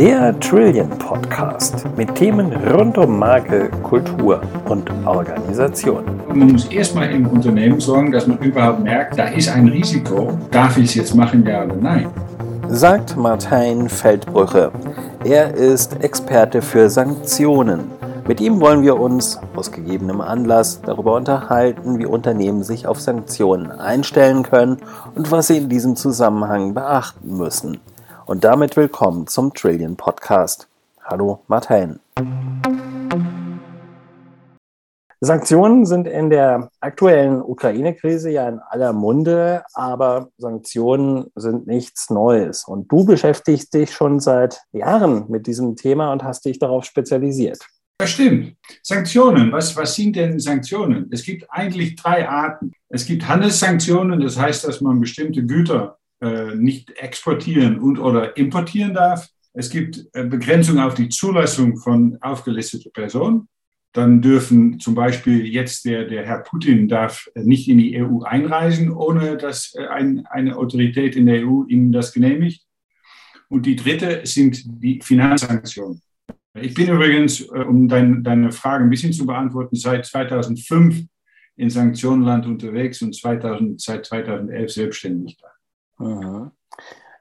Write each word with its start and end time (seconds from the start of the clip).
Der 0.00 0.40
Trillion 0.40 0.88
Podcast 0.88 1.84
mit 1.94 2.14
Themen 2.14 2.50
rund 2.72 2.96
um 2.96 3.18
Marke, 3.18 3.68
Kultur 3.82 4.40
und 4.66 4.90
Organisation. 5.04 6.02
Man 6.26 6.52
muss 6.52 6.64
erstmal 6.68 7.10
im 7.10 7.26
Unternehmen 7.26 7.78
sorgen, 7.80 8.10
dass 8.10 8.26
man 8.26 8.38
überhaupt 8.38 8.82
merkt, 8.82 9.18
da 9.18 9.24
ist 9.24 9.50
ein 9.50 9.68
Risiko. 9.68 10.38
Darf 10.50 10.78
ich 10.78 10.86
es 10.86 10.94
jetzt 10.94 11.14
machen, 11.14 11.44
ja 11.46 11.64
oder 11.64 11.76
nein? 11.76 12.08
Sagt 12.68 13.14
Martin 13.18 13.90
Feldbrüche. 13.90 14.72
Er 15.22 15.52
ist 15.52 16.02
Experte 16.02 16.62
für 16.62 16.88
Sanktionen. 16.88 17.80
Mit 18.26 18.40
ihm 18.40 18.58
wollen 18.58 18.82
wir 18.82 18.98
uns 18.98 19.38
aus 19.54 19.70
gegebenem 19.70 20.22
Anlass 20.22 20.80
darüber 20.80 21.14
unterhalten, 21.14 21.98
wie 21.98 22.06
Unternehmen 22.06 22.62
sich 22.62 22.86
auf 22.86 22.98
Sanktionen 22.98 23.70
einstellen 23.70 24.44
können 24.44 24.78
und 25.14 25.30
was 25.30 25.48
sie 25.48 25.58
in 25.58 25.68
diesem 25.68 25.94
Zusammenhang 25.94 26.72
beachten 26.72 27.36
müssen. 27.36 27.80
Und 28.30 28.44
damit 28.44 28.76
willkommen 28.76 29.26
zum 29.26 29.52
Trillion 29.54 29.96
Podcast. 29.96 30.68
Hallo 31.02 31.42
Martin. 31.48 31.98
Sanktionen 35.18 35.84
sind 35.84 36.06
in 36.06 36.30
der 36.30 36.70
aktuellen 36.78 37.42
Ukraine-Krise 37.42 38.30
ja 38.30 38.48
in 38.48 38.60
aller 38.60 38.92
Munde, 38.92 39.64
aber 39.74 40.28
Sanktionen 40.38 41.32
sind 41.34 41.66
nichts 41.66 42.08
Neues. 42.08 42.62
Und 42.68 42.86
du 42.92 43.04
beschäftigst 43.04 43.74
dich 43.74 43.90
schon 43.90 44.20
seit 44.20 44.60
Jahren 44.70 45.28
mit 45.28 45.48
diesem 45.48 45.74
Thema 45.74 46.12
und 46.12 46.22
hast 46.22 46.44
dich 46.44 46.60
darauf 46.60 46.84
spezialisiert. 46.84 47.58
Das 47.98 48.10
stimmt. 48.10 48.54
Sanktionen, 48.84 49.50
was, 49.50 49.76
was 49.76 49.96
sind 49.96 50.14
denn 50.14 50.38
Sanktionen? 50.38 51.08
Es 51.10 51.24
gibt 51.24 51.50
eigentlich 51.50 51.96
drei 51.96 52.28
Arten. 52.28 52.70
Es 52.90 53.06
gibt 53.06 53.26
Handelssanktionen, 53.26 54.20
das 54.20 54.38
heißt, 54.38 54.68
dass 54.68 54.80
man 54.80 55.00
bestimmte 55.00 55.44
Güter 55.44 55.98
äh, 56.20 56.54
nicht 56.54 56.90
exportieren 56.98 57.78
und 57.78 57.98
oder 57.98 58.36
importieren 58.36 58.92
darf. 58.92 59.28
Es 59.54 59.70
gibt 59.70 60.06
äh, 60.12 60.24
Begrenzungen 60.24 60.82
auf 60.82 60.94
die 60.94 61.08
Zulassung 61.08 61.78
von 61.78 62.18
aufgelisteten 62.20 62.92
Personen. 62.92 63.48
Dann 63.92 64.20
dürfen 64.20 64.78
zum 64.78 64.94
Beispiel 64.94 65.46
jetzt 65.46 65.84
der, 65.84 66.04
der 66.04 66.24
Herr 66.26 66.40
Putin 66.40 66.88
darf 66.88 67.26
nicht 67.34 67.68
in 67.68 67.78
die 67.78 68.00
EU 68.00 68.22
einreisen, 68.22 68.92
ohne 68.92 69.36
dass 69.36 69.74
äh, 69.74 69.86
ein, 69.86 70.26
eine 70.26 70.56
Autorität 70.56 71.16
in 71.16 71.26
der 71.26 71.46
EU 71.46 71.64
ihm 71.68 71.90
das 71.90 72.12
genehmigt. 72.12 72.66
Und 73.48 73.64
die 73.64 73.76
dritte 73.76 74.20
sind 74.24 74.62
die 74.66 75.00
Finanzsanktionen. 75.02 76.02
Ich 76.54 76.74
bin 76.74 76.88
übrigens, 76.88 77.40
um 77.40 77.88
dein, 77.88 78.22
deine 78.22 78.52
Frage 78.52 78.84
ein 78.84 78.90
bisschen 78.90 79.12
zu 79.12 79.24
beantworten, 79.24 79.76
seit 79.76 80.04
2005 80.04 81.04
in 81.56 81.70
Sanktionenland 81.70 82.46
unterwegs 82.46 83.02
und 83.02 83.14
2000, 83.14 83.80
seit 83.80 84.06
2011 84.06 84.70
selbstständig 84.70 85.36
da. 85.40 85.48
Mhm. 86.00 86.50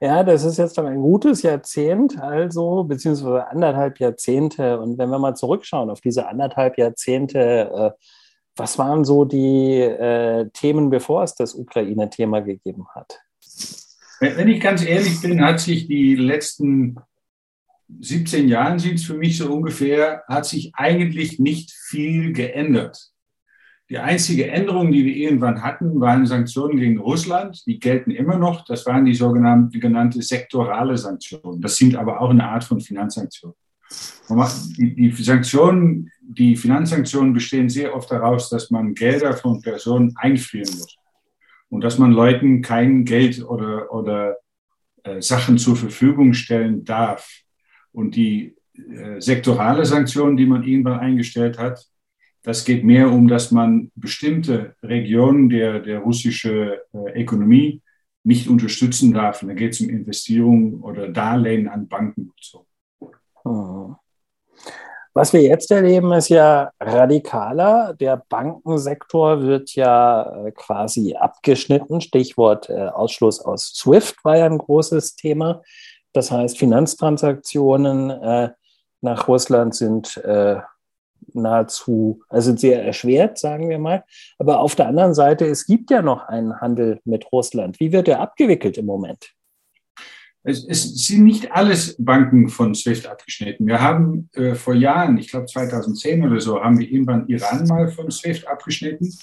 Ja, 0.01 0.23
das 0.23 0.45
ist 0.45 0.57
jetzt 0.57 0.79
ein 0.79 1.01
gutes 1.01 1.41
Jahrzehnt, 1.41 2.17
also, 2.21 2.85
beziehungsweise 2.85 3.47
anderthalb 3.47 3.99
Jahrzehnte. 3.99 4.79
Und 4.79 4.97
wenn 4.97 5.09
wir 5.09 5.19
mal 5.19 5.35
zurückschauen 5.35 5.89
auf 5.89 5.99
diese 5.99 6.27
anderthalb 6.27 6.77
Jahrzehnte, 6.77 7.39
äh, 7.39 7.91
was 8.55 8.77
waren 8.77 9.03
so 9.03 9.25
die 9.25 9.81
äh, 9.81 10.49
Themen, 10.53 10.89
bevor 10.89 11.23
es 11.23 11.35
das 11.35 11.53
Ukraine-Thema 11.53 12.41
gegeben 12.41 12.87
hat? 12.95 13.19
Wenn 14.21 14.47
ich 14.47 14.61
ganz 14.61 14.85
ehrlich 14.85 15.21
bin, 15.21 15.43
hat 15.43 15.59
sich 15.59 15.87
die 15.87 16.15
letzten 16.15 16.97
17 17.99 18.47
Jahre, 18.47 18.79
sind 18.79 18.95
es 18.95 19.05
für 19.05 19.15
mich 19.15 19.37
so 19.37 19.51
ungefähr, 19.51 20.23
hat 20.27 20.45
sich 20.45 20.71
eigentlich 20.75 21.39
nicht 21.39 21.71
viel 21.71 22.33
geändert. 22.33 23.11
Die 23.89 23.97
einzige 23.97 24.47
Änderung, 24.47 24.91
die 24.91 25.03
wir 25.03 25.15
irgendwann 25.15 25.63
hatten, 25.63 25.99
waren 25.99 26.27
Sanktionen 26.27 26.77
gegen 26.77 26.99
Russland. 26.99 27.65
Die 27.65 27.79
gelten 27.79 28.11
immer 28.11 28.37
noch. 28.37 28.63
Das 28.65 28.85
waren 28.85 29.05
die 29.05 29.15
sogenannten 29.15 29.79
genannte 29.79 30.21
sektorale 30.21 30.95
Sanktionen. 30.95 31.59
Das 31.59 31.75
sind 31.75 31.95
aber 31.95 32.21
auch 32.21 32.29
eine 32.29 32.47
Art 32.47 32.63
von 32.63 32.79
Finanzsanktionen. 32.81 33.55
Die, 34.29 35.11
Sanktionen, 35.17 36.11
die 36.21 36.55
Finanzsanktionen 36.55 37.33
bestehen 37.33 37.67
sehr 37.67 37.95
oft 37.95 38.11
daraus, 38.11 38.49
dass 38.49 38.69
man 38.69 38.93
Gelder 38.93 39.33
von 39.33 39.59
Personen 39.59 40.13
einfrieren 40.17 40.71
muss 40.77 40.95
und 41.69 41.83
dass 41.83 41.97
man 41.97 42.11
Leuten 42.11 42.61
kein 42.61 43.05
Geld 43.05 43.43
oder, 43.43 43.91
oder 43.91 44.37
äh, 45.03 45.19
Sachen 45.19 45.57
zur 45.57 45.75
Verfügung 45.75 46.33
stellen 46.33 46.85
darf. 46.85 47.27
Und 47.91 48.15
die 48.15 48.55
äh, 48.75 49.19
sektorale 49.19 49.83
Sanktionen, 49.85 50.37
die 50.37 50.45
man 50.45 50.61
irgendwann 50.61 50.99
eingestellt 50.99 51.57
hat, 51.57 51.83
das 52.43 52.65
geht 52.65 52.83
mehr 52.83 53.11
um, 53.11 53.27
dass 53.27 53.51
man 53.51 53.91
bestimmte 53.95 54.75
Regionen 54.81 55.49
der, 55.49 55.79
der 55.79 55.99
russischen 55.99 56.73
äh, 56.93 57.21
Ökonomie 57.21 57.81
nicht 58.23 58.47
unterstützen 58.47 59.13
darf. 59.13 59.41
Und 59.41 59.49
da 59.49 59.53
geht 59.53 59.73
es 59.73 59.81
um 59.81 59.89
Investitionen 59.89 60.81
oder 60.81 61.09
Darlehen 61.09 61.67
an 61.67 61.87
Banken 61.87 62.31
und 62.31 62.39
so. 62.39 62.65
Mhm. 63.43 63.95
Was 65.13 65.33
wir 65.33 65.41
jetzt 65.41 65.71
erleben, 65.71 66.13
ist 66.13 66.29
ja 66.29 66.71
radikaler. 66.79 67.93
Der 67.99 68.23
Bankensektor 68.29 69.41
wird 69.41 69.75
ja 69.75 70.45
äh, 70.45 70.51
quasi 70.51 71.15
abgeschnitten. 71.15 71.99
Stichwort 71.99 72.69
äh, 72.69 72.87
Ausschluss 72.87 73.41
aus 73.41 73.73
SWIFT 73.73 74.23
war 74.23 74.37
ja 74.37 74.45
ein 74.45 74.59
großes 74.59 75.15
Thema. 75.15 75.61
Das 76.13 76.31
heißt, 76.31 76.57
Finanztransaktionen 76.57 78.11
äh, 78.11 78.49
nach 79.01 79.27
Russland 79.27 79.75
sind 79.75 80.21
nahezu, 81.33 82.21
also 82.29 82.55
sehr 82.55 82.83
erschwert, 82.83 83.37
sagen 83.37 83.69
wir 83.69 83.79
mal. 83.79 84.03
Aber 84.37 84.59
auf 84.59 84.75
der 84.75 84.87
anderen 84.87 85.13
Seite, 85.13 85.45
es 85.45 85.65
gibt 85.65 85.91
ja 85.91 86.01
noch 86.01 86.27
einen 86.27 86.59
Handel 86.59 86.99
mit 87.05 87.31
Russland. 87.31 87.79
Wie 87.79 87.91
wird 87.91 88.07
er 88.07 88.19
abgewickelt 88.19 88.77
im 88.77 88.85
Moment? 88.85 89.33
Es, 90.43 90.65
es 90.65 91.05
sind 91.05 91.25
nicht 91.25 91.51
alles 91.51 91.95
Banken 91.99 92.47
von 92.47 92.73
SWIFT 92.73 93.07
abgeschnitten. 93.07 93.67
Wir 93.67 93.81
haben 93.81 94.29
äh, 94.33 94.55
vor 94.55 94.73
Jahren, 94.73 95.17
ich 95.17 95.29
glaube 95.29 95.47
2010 95.47 96.25
oder 96.25 96.39
so, 96.39 96.61
haben 96.61 96.79
wir 96.79 96.89
irgendwann 96.89 97.27
Iran 97.27 97.67
mal 97.67 97.89
von 97.89 98.09
SWIFT 98.09 98.47
abgeschnitten. 98.47 99.13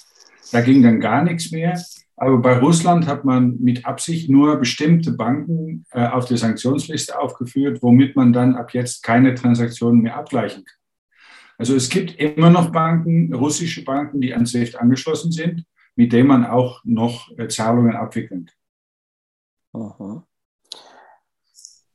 Da 0.52 0.60
ging 0.60 0.82
dann 0.82 1.00
gar 1.00 1.24
nichts 1.24 1.50
mehr. 1.50 1.80
Aber 2.16 2.38
bei 2.38 2.58
Russland 2.58 3.06
hat 3.06 3.24
man 3.24 3.56
mit 3.60 3.84
Absicht 3.84 4.30
nur 4.30 4.56
bestimmte 4.56 5.12
Banken 5.12 5.84
äh, 5.90 6.06
auf 6.06 6.26
der 6.26 6.38
Sanktionsliste 6.38 7.18
aufgeführt, 7.18 7.82
womit 7.82 8.16
man 8.16 8.32
dann 8.32 8.54
ab 8.54 8.72
jetzt 8.72 9.02
keine 9.02 9.34
Transaktionen 9.34 10.00
mehr 10.00 10.16
abgleichen 10.16 10.64
kann. 10.64 10.78
Also 11.58 11.74
es 11.74 11.88
gibt 11.88 12.16
immer 12.20 12.50
noch 12.50 12.70
Banken, 12.70 13.32
russische 13.34 13.84
Banken, 13.84 14.20
die 14.20 14.34
an 14.34 14.46
SWIFT 14.46 14.76
angeschlossen 14.76 15.32
sind, 15.32 15.64
mit 15.94 16.12
denen 16.12 16.28
man 16.28 16.44
auch 16.46 16.82
noch 16.84 17.30
äh, 17.38 17.48
Zahlungen 17.48 17.96
abwickeln 17.96 18.50
kann. 19.72 19.94
Mhm. 19.98 20.22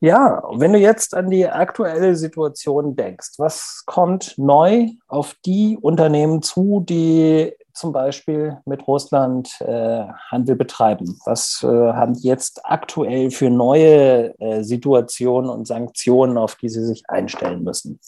Ja, 0.03 0.41
wenn 0.55 0.73
du 0.73 0.79
jetzt 0.79 1.13
an 1.13 1.29
die 1.29 1.47
aktuelle 1.47 2.15
Situation 2.15 2.95
denkst, 2.95 3.33
was 3.37 3.83
kommt 3.85 4.33
neu 4.35 4.87
auf 5.07 5.35
die 5.45 5.77
Unternehmen 5.79 6.41
zu, 6.41 6.83
die 6.89 7.53
zum 7.71 7.91
Beispiel 7.91 8.57
mit 8.65 8.87
Russland 8.87 9.61
äh, 9.61 10.05
Handel 10.29 10.55
betreiben? 10.55 11.19
Was 11.25 11.61
äh, 11.61 11.67
haben 11.67 12.15
die 12.15 12.27
jetzt 12.27 12.65
aktuell 12.65 13.29
für 13.29 13.51
neue 13.51 14.33
äh, 14.39 14.63
Situationen 14.63 15.51
und 15.51 15.67
Sanktionen, 15.67 16.35
auf 16.39 16.55
die 16.55 16.69
sie 16.69 16.83
sich 16.83 17.03
einstellen 17.07 17.63
müssen? 17.63 17.99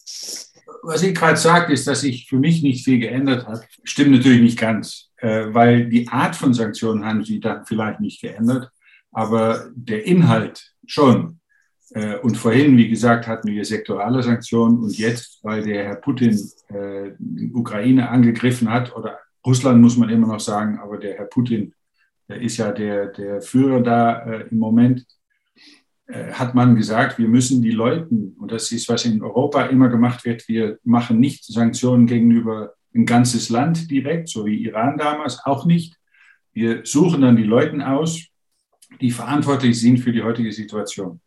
Was 0.81 1.03
ich 1.03 1.15
gerade 1.15 1.37
sagte, 1.37 1.73
ist, 1.73 1.87
dass 1.87 2.01
sich 2.01 2.27
für 2.27 2.39
mich 2.39 2.63
nicht 2.63 2.83
viel 2.83 2.99
geändert 2.99 3.47
hat. 3.47 3.67
Stimmt 3.83 4.11
natürlich 4.11 4.41
nicht 4.41 4.59
ganz, 4.59 5.11
äh, 5.17 5.45
weil 5.49 5.89
die 5.89 6.07
Art 6.07 6.35
von 6.35 6.53
Sanktionen 6.53 7.05
haben 7.05 7.23
sich 7.23 7.39
dann 7.39 7.65
vielleicht 7.65 7.99
nicht 7.99 8.21
geändert, 8.21 8.71
aber 9.11 9.69
der 9.75 10.05
Inhalt 10.05 10.73
schon. 10.85 11.39
Äh, 11.91 12.17
und 12.17 12.35
vorhin, 12.37 12.77
wie 12.77 12.89
gesagt, 12.89 13.27
hatten 13.27 13.49
wir 13.49 13.65
sektorale 13.65 14.23
Sanktionen 14.23 14.79
und 14.79 14.97
jetzt, 14.97 15.39
weil 15.43 15.63
der 15.63 15.85
Herr 15.85 15.95
Putin 15.95 16.31
äh, 16.69 17.11
die 17.19 17.53
Ukraine 17.53 18.09
angegriffen 18.09 18.69
hat, 18.69 18.95
oder 18.95 19.19
Russland 19.45 19.81
muss 19.81 19.97
man 19.97 20.09
immer 20.09 20.27
noch 20.27 20.39
sagen, 20.39 20.79
aber 20.79 20.97
der 20.97 21.17
Herr 21.17 21.25
Putin 21.25 21.73
der 22.29 22.41
ist 22.41 22.57
ja 22.57 22.71
der, 22.71 23.07
der 23.07 23.41
Führer 23.41 23.81
da 23.81 24.25
äh, 24.25 24.47
im 24.49 24.57
Moment, 24.57 25.01
äh, 25.01 25.05
hat 26.07 26.53
man 26.53 26.75
gesagt, 26.75 27.17
wir 27.17 27.29
müssen 27.29 27.61
die 27.61 27.71
Leuten, 27.71 28.35
und 28.37 28.51
das 28.51 28.71
ist, 28.71 28.89
was 28.89 29.05
in 29.05 29.21
Europa 29.21 29.63
immer 29.67 29.87
gemacht 29.87 30.25
wird, 30.25 30.47
wir 30.49 30.77
machen 30.83 31.19
nicht 31.19 31.45
Sanktionen 31.45 32.07
gegenüber 32.07 32.73
ein 32.93 33.05
ganzes 33.05 33.49
Land 33.49 33.89
direkt, 33.89 34.29
so 34.29 34.45
wie 34.45 34.57
Iran 34.57 34.97
damals, 34.97 35.39
auch 35.45 35.65
nicht. 35.65 35.95
Wir 36.53 36.81
suchen 36.85 37.21
dann 37.21 37.37
die 37.37 37.43
Leute 37.43 37.87
aus, 37.87 38.27
die 39.01 39.11
verantwortlich 39.11 39.79
sind 39.79 39.97
für 39.97 40.11
die 40.11 40.21
heutige 40.21 40.51
Situation. 40.51 41.19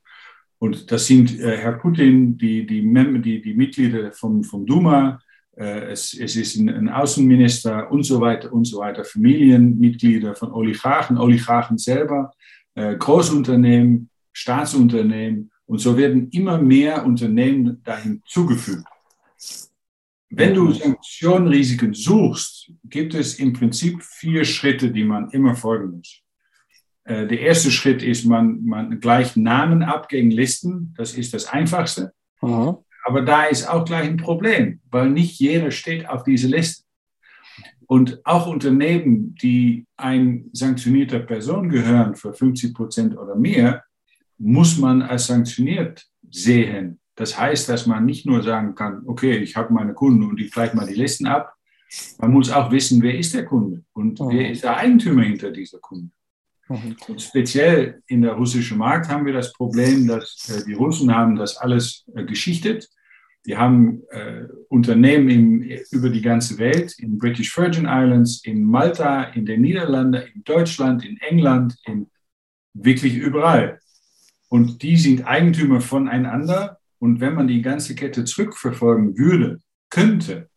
Und 0.58 0.90
das 0.90 1.06
sind 1.06 1.38
äh, 1.38 1.56
Herr 1.58 1.72
Putin, 1.72 2.38
die, 2.38 2.67
die, 2.67 2.82
Mem 2.82 3.22
die, 3.22 3.43
die 3.43 3.55
Mitglieder 3.55 4.12
vom, 4.12 4.43
vom 4.43 4.64
Duma, 4.64 5.20
äh, 5.56 5.90
es, 5.90 6.14
es 6.14 6.37
ist 6.37 6.56
ein, 6.56 6.69
ein, 6.69 6.88
Außenminister 6.88 7.90
und 7.90 8.05
so 8.05 8.20
weiter 8.20 8.52
und 8.52 8.64
so 8.64 8.79
weiter, 8.79 9.05
Familienmitglieder 9.05 10.34
von 10.34 10.52
Oligarchen, 10.52 11.19
Oligarchen 11.19 11.76
selber, 11.76 12.32
äh, 12.75 12.96
Großunternehmen, 12.96 14.08
Staatsunternehmen 14.37 15.50
und 15.65 15.79
so 15.79 15.97
werden 15.97 16.29
immer 16.31 16.59
mehr 16.59 17.06
Unternehmen 17.06 17.83
dahin 17.85 18.23
zugefügt. 18.27 18.85
Wenn 20.29 20.53
du 20.53 20.73
Sanktionenrisiken 20.73 21.94
suchst, 21.94 22.71
gibt 22.85 23.15
es 23.15 23.38
im 23.38 23.55
Prinzip 23.55 24.03
vier 24.03 24.44
Schritte, 24.44 24.91
die 24.91 25.05
man 25.05 25.31
immer 25.31 25.55
folgen 25.55 25.97
muss. 25.97 26.21
Äh, 27.05 27.27
der 27.27 27.41
erste 27.41 27.71
Schritt 27.71 28.03
ist, 28.03 28.27
man, 28.27 28.62
man 28.62 29.00
gleicht 29.00 29.38
Namen 29.38 29.83
ab 29.83 30.11
gegen 30.11 30.31
Listen. 30.31 30.93
Das 30.99 31.15
ist 31.15 31.32
das 31.32 31.47
Einfachste. 31.47 32.12
Mhm. 32.43 32.77
Aber 33.05 33.23
da 33.23 33.44
ist 33.44 33.67
auch 33.67 33.87
gleich 33.87 34.06
ein 34.06 34.19
Problem, 34.19 34.81
weil 34.91 35.09
nicht 35.09 35.41
jeder 35.41 35.71
steht 35.71 36.06
auf 36.11 36.25
diese 36.25 36.49
Liste. 36.49 36.85
Und 37.87 38.21
auch 38.27 38.47
Unternehmen, 38.47 39.35
die 39.37 39.87
ein 39.97 40.50
sanktionierter 40.53 41.21
Person 41.21 41.71
gehören 41.71 42.17
für 42.17 42.35
50 42.35 42.75
Prozent 42.75 43.17
oder 43.17 43.35
mehr, 43.35 43.85
muss 44.38 44.79
man 44.79 45.03
als 45.03 45.27
sanktioniert 45.27 46.06
sehen. 46.31 47.00
Das 47.15 47.38
heißt, 47.38 47.69
dass 47.69 47.87
man 47.87 48.05
nicht 48.05 48.27
nur 48.27 48.43
sagen 48.43 48.75
kann, 48.75 49.03
okay, 49.06 49.38
ich 49.38 49.56
habe 49.56 49.73
meine 49.73 49.94
Kunden 49.94 50.25
und 50.25 50.38
ich 50.41 50.53
gleiche 50.53 50.77
mal 50.77 50.87
die 50.87 50.94
Listen 50.94 51.27
ab. 51.27 51.55
Man 52.19 52.33
muss 52.33 52.50
auch 52.50 52.71
wissen, 52.71 53.00
wer 53.03 53.19
ist 53.19 53.35
der 53.35 53.47
Kunde 53.47 53.85
und 53.93 54.21
mhm. 54.21 54.29
wer 54.31 54.50
ist 54.50 54.65
der 54.65 54.77
Eigentümer 54.77 55.23
hinter 55.23 55.50
dieser 55.50 55.79
Kunde. 55.79 56.11
Mhm. 56.69 56.97
Und 57.09 57.23
speziell 57.23 58.03
in 58.06 58.23
der 58.23 58.33
russischen 58.33 58.79
Markt 58.79 59.09
haben 59.09 59.25
wir 59.25 59.33
das 59.33 59.53
Problem, 59.53 60.06
dass 60.06 60.49
äh, 60.50 60.65
die 60.65 60.75
Russen 60.75 61.15
haben 61.15 61.37
das 61.37 61.56
alles 61.56 62.05
äh, 62.15 62.25
geschichtet. 62.25 62.91
Die 63.47 63.56
haben 63.56 64.03
äh, 64.11 64.49
Unternehmen 64.69 65.29
im, 65.31 65.62
über 65.93 66.11
die 66.11 66.21
ganze 66.21 66.59
Welt, 66.59 66.99
in 66.99 67.17
British 67.17 67.56
Virgin 67.56 67.87
Islands, 67.89 68.44
in 68.44 68.65
Malta, 68.65 69.23
in 69.23 69.47
den 69.47 69.61
Niederlanden, 69.61 70.23
in 70.35 70.43
Deutschland, 70.43 71.05
in 71.05 71.17
England, 71.19 71.77
in 71.87 72.11
wirklich 72.75 73.15
überall. 73.15 73.79
Und 74.48 74.82
die 74.82 74.96
sind 74.96 75.26
Eigentümer 75.26 75.81
voneinander. 75.81 76.78
Und 76.98 77.20
wenn 77.20 77.34
man 77.34 77.48
die 77.48 77.62
ganze 77.62 77.94
Kette 77.94 78.25
zurückverfolgen 78.25 79.19
würde, 79.19 79.60
könnte, 79.90 80.48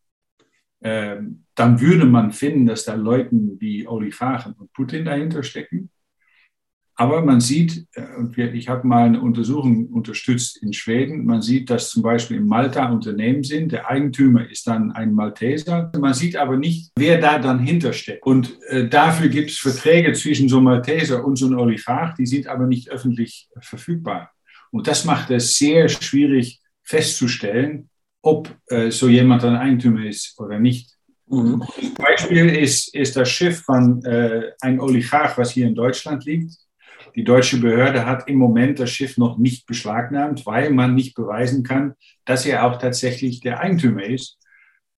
äh, 0.81 1.17
dann 1.55 1.81
würde 1.81 2.05
man 2.05 2.31
finden, 2.31 2.65
dass 2.65 2.85
da 2.85 2.93
Leuten 2.93 3.59
wie 3.59 3.87
Oligarchen 3.87 4.53
und 4.53 4.71
Putin 4.73 5.05
dahinter 5.05 5.43
stecken. 5.43 5.78
Aber 6.99 7.21
man 7.21 7.39
sieht, 7.39 7.87
äh, 7.93 8.17
und 8.17 8.37
ich 8.37 8.67
habe 8.67 8.85
mal 8.85 9.05
eine 9.05 9.21
Untersuchung 9.21 9.87
unterstützt 9.87 10.61
in 10.61 10.73
Schweden, 10.73 11.25
man 11.25 11.41
sieht, 11.41 11.69
dass 11.69 11.91
zum 11.91 12.03
Beispiel 12.03 12.35
in 12.35 12.45
Malta 12.45 12.91
Unternehmen 12.91 13.41
sind, 13.41 13.71
der 13.71 13.89
Eigentümer 13.89 14.49
ist 14.49 14.67
dann 14.67 14.91
ein 14.91 15.13
Malteser. 15.13 15.93
Man 15.97 16.13
sieht 16.13 16.35
aber 16.35 16.57
nicht, 16.57 16.91
wer 16.97 17.21
da 17.21 17.39
dann 17.39 17.59
hintersteckt. 17.59 18.25
Und 18.25 18.61
äh, 18.67 18.89
dafür 18.89 19.29
gibt 19.29 19.49
es 19.49 19.59
Verträge 19.59 20.11
zwischen 20.11 20.49
so 20.49 20.57
einem 20.57 20.65
Malteser 20.65 21.23
und 21.23 21.37
so 21.37 21.45
einem 21.45 21.59
Oligarch, 21.59 22.15
die 22.15 22.25
sind 22.25 22.47
aber 22.47 22.67
nicht 22.67 22.89
öffentlich 22.89 23.47
verfügbar. 23.61 24.31
Und 24.69 24.85
das 24.85 25.05
macht 25.05 25.31
es 25.31 25.57
sehr 25.57 25.87
schwierig 25.87 26.59
festzustellen, 26.83 27.87
ob 28.21 28.53
äh, 28.67 28.91
so 28.91 29.07
jemand 29.07 29.45
ein 29.45 29.55
Eigentümer 29.55 30.05
ist 30.05 30.37
oder 30.37 30.59
nicht. 30.59 30.97
Mhm. 31.27 31.63
Beispiel 31.97 32.49
ist, 32.49 32.93
ist 32.93 33.15
das 33.15 33.29
Schiff 33.29 33.61
von 33.61 34.03
äh, 34.03 34.51
einem 34.59 34.81
Oligarch, 34.81 35.37
was 35.37 35.51
hier 35.51 35.65
in 35.65 35.75
Deutschland 35.75 36.25
liegt 36.25 36.51
die 37.15 37.23
deutsche 37.23 37.57
Behörde 37.57 38.05
hat 38.05 38.27
im 38.27 38.37
Moment 38.37 38.79
das 38.79 38.91
Schiff 38.91 39.17
noch 39.17 39.37
nicht 39.37 39.65
beschlagnahmt, 39.65 40.45
weil 40.45 40.69
man 40.69 40.95
nicht 40.95 41.15
beweisen 41.15 41.63
kann, 41.63 41.95
dass 42.25 42.45
er 42.45 42.65
auch 42.65 42.79
tatsächlich 42.79 43.39
der 43.41 43.59
Eigentümer 43.59 44.03
ist. 44.03 44.37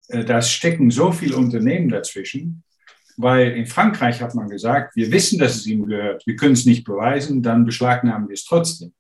Äh, 0.08 0.26
da 0.26 0.42
stecken 0.42 0.92
so 0.92 1.12
viele 1.12 1.38
Unternehmen 1.38 1.90
dazwischen, 1.90 2.64
weil 3.18 3.52
in 3.52 3.66
Frankreich 3.66 4.22
hat 4.22 4.36
man 4.36 4.50
gesagt, 4.50 4.96
wir 4.96 5.12
wissen, 5.12 5.40
dass 5.40 5.56
es 5.56 5.66
ihm 5.68 5.86
gehört, 5.86 6.26
wir 6.26 6.36
können 6.36 6.54
es 6.54 6.66
nicht 6.66 6.84
beweisen, 6.84 7.44
dann 7.44 7.66
beschlagnahmen 7.66 8.28
wir 8.28 8.34
es 8.34 8.46
trotzdem. 8.46 8.94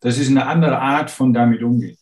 Das 0.00 0.18
ist 0.18 0.28
eine 0.28 0.46
andere 0.46 0.78
Art 0.78 1.10
von 1.10 1.32
damit 1.32 1.62
umgehen. 1.62 1.96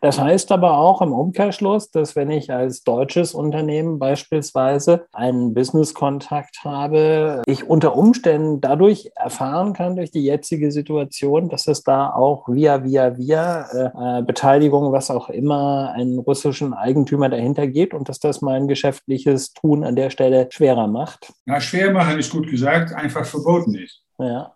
Das 0.00 0.20
heißt 0.20 0.52
aber 0.52 0.78
auch 0.78 1.00
im 1.00 1.12
Umkehrschluss, 1.12 1.90
dass 1.90 2.16
wenn 2.16 2.30
ich 2.30 2.52
als 2.52 2.82
deutsches 2.82 3.34
Unternehmen 3.34 3.98
beispielsweise 3.98 5.06
einen 5.12 5.54
Business-Kontakt 5.54 6.64
habe, 6.64 7.42
ich 7.46 7.68
unter 7.68 7.96
Umständen 7.96 8.60
dadurch 8.60 9.10
erfahren 9.14 9.72
kann, 9.72 9.96
durch 9.96 10.10
die 10.10 10.24
jetzige 10.24 10.72
Situation, 10.72 11.48
dass 11.48 11.66
es 11.66 11.82
da 11.82 12.10
auch 12.10 12.48
via, 12.48 12.84
via, 12.84 13.16
via 13.16 14.18
äh, 14.18 14.22
Beteiligung, 14.22 14.92
was 14.92 15.10
auch 15.10 15.30
immer, 15.30 15.92
einen 15.94 16.18
russischen 16.18 16.74
Eigentümer 16.74 17.28
dahinter 17.28 17.66
geht 17.66 17.94
und 17.94 18.08
dass 18.08 18.18
das 18.18 18.42
mein 18.42 18.68
geschäftliches 18.68 19.52
Tun 19.52 19.84
an 19.84 19.96
der 19.96 20.10
Stelle 20.10 20.48
schwerer 20.50 20.86
macht. 20.86 21.32
Ja, 21.46 21.60
schwer 21.60 21.92
machen 21.92 22.18
ist 22.18 22.32
gut 22.32 22.48
gesagt, 22.48 22.92
einfach 22.92 23.24
verboten 23.24 23.74
ist. 23.74 24.02
Ja. 24.18 24.53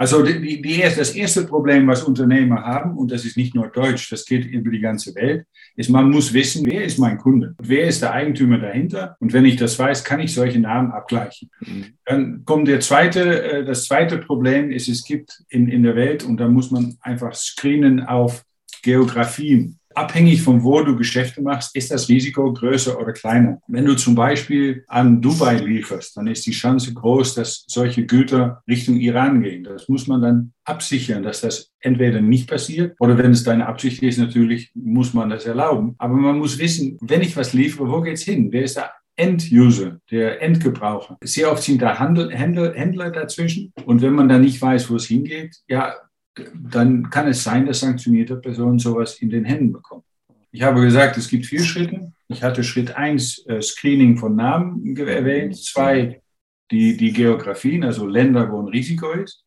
Also 0.00 0.22
die, 0.22 0.62
die, 0.62 0.80
das 0.80 1.14
erste 1.14 1.44
Problem, 1.44 1.86
was 1.86 2.04
Unternehmer 2.04 2.62
haben, 2.64 2.96
und 2.96 3.12
das 3.12 3.26
ist 3.26 3.36
nicht 3.36 3.54
nur 3.54 3.68
Deutsch, 3.68 4.10
das 4.10 4.24
geht 4.24 4.46
über 4.46 4.70
die 4.70 4.80
ganze 4.80 5.14
Welt, 5.14 5.44
ist, 5.76 5.90
man 5.90 6.08
muss 6.08 6.32
wissen, 6.32 6.64
wer 6.64 6.84
ist 6.84 6.98
mein 6.98 7.18
Kunde? 7.18 7.54
Wer 7.60 7.86
ist 7.86 8.00
der 8.00 8.12
Eigentümer 8.12 8.56
dahinter? 8.56 9.16
Und 9.20 9.34
wenn 9.34 9.44
ich 9.44 9.56
das 9.56 9.78
weiß, 9.78 10.02
kann 10.02 10.20
ich 10.20 10.32
solche 10.32 10.58
Namen 10.58 10.90
abgleichen. 10.90 11.50
Mhm. 11.60 11.84
Dann 12.06 12.44
kommt 12.46 12.68
der 12.68 12.80
zweite, 12.80 13.42
äh, 13.42 13.62
das 13.62 13.84
zweite 13.84 14.16
Problem 14.16 14.70
ist, 14.70 14.88
es 14.88 15.04
gibt 15.04 15.42
in, 15.50 15.68
in 15.68 15.82
der 15.82 15.96
Welt, 15.96 16.24
und 16.24 16.38
da 16.38 16.48
muss 16.48 16.70
man 16.70 16.96
einfach 17.02 17.34
screenen 17.34 18.00
auf 18.00 18.42
Geografien 18.82 19.79
abhängig 19.94 20.42
von 20.42 20.62
wo 20.62 20.82
du 20.82 20.96
Geschäfte 20.96 21.42
machst, 21.42 21.74
ist 21.74 21.90
das 21.90 22.08
Risiko 22.08 22.52
größer 22.52 22.98
oder 23.00 23.12
kleiner. 23.12 23.60
Wenn 23.66 23.86
du 23.86 23.94
zum 23.96 24.14
Beispiel 24.14 24.84
an 24.88 25.20
Dubai 25.20 25.56
lieferst, 25.56 26.16
dann 26.16 26.26
ist 26.26 26.46
die 26.46 26.52
Chance 26.52 26.94
groß, 26.94 27.34
dass 27.34 27.64
solche 27.66 28.06
Güter 28.06 28.62
Richtung 28.68 28.96
Iran 29.00 29.42
gehen. 29.42 29.64
Das 29.64 29.88
muss 29.88 30.06
man 30.06 30.22
dann 30.22 30.52
absichern, 30.64 31.22
dass 31.22 31.40
das 31.40 31.72
entweder 31.80 32.20
nicht 32.20 32.48
passiert 32.48 32.94
oder 32.98 33.18
wenn 33.18 33.32
es 33.32 33.44
deine 33.44 33.66
Absicht 33.66 34.02
ist, 34.02 34.18
natürlich 34.18 34.70
muss 34.74 35.14
man 35.14 35.30
das 35.30 35.46
erlauben. 35.46 35.94
Aber 35.98 36.14
man 36.14 36.38
muss 36.38 36.58
wissen, 36.58 36.98
wenn 37.00 37.22
ich 37.22 37.36
was 37.36 37.52
liefere, 37.52 37.90
wo 37.90 38.00
geht's 38.00 38.22
hin? 38.22 38.52
Wer 38.52 38.64
ist 38.64 38.76
der 38.76 38.92
End-User, 39.16 40.00
der 40.10 40.40
Endgebraucher. 40.40 41.18
Sehr 41.22 41.52
oft 41.52 41.62
sind 41.62 41.82
da 41.82 41.98
Handel, 41.98 42.30
Händler, 42.30 42.72
Händler 42.72 43.10
dazwischen. 43.10 43.72
Und 43.84 44.00
wenn 44.00 44.14
man 44.14 44.30
da 44.30 44.38
nicht 44.38 44.62
weiß, 44.62 44.88
wo 44.90 44.96
es 44.96 45.06
hingeht, 45.06 45.56
ja, 45.68 45.94
dann 46.34 47.10
kann 47.10 47.28
es 47.28 47.42
sein, 47.42 47.66
dass 47.66 47.80
sanktionierte 47.80 48.36
Personen 48.36 48.78
sowas 48.78 49.20
in 49.20 49.30
den 49.30 49.44
Händen 49.44 49.72
bekommen. 49.72 50.04
Ich 50.52 50.62
habe 50.62 50.80
gesagt, 50.80 51.16
es 51.16 51.28
gibt 51.28 51.46
vier 51.46 51.62
Schritte. 51.62 52.12
Ich 52.28 52.42
hatte 52.42 52.64
Schritt 52.64 52.96
eins 52.96 53.44
äh, 53.46 53.62
Screening 53.62 54.16
von 54.16 54.36
Namen 54.36 54.96
erwähnt, 54.96 55.56
zwei 55.56 56.22
die, 56.70 56.96
die 56.96 57.12
Geografien, 57.12 57.84
also 57.84 58.06
Länder, 58.06 58.50
wo 58.50 58.60
ein 58.60 58.68
Risiko 58.68 59.10
ist. 59.12 59.44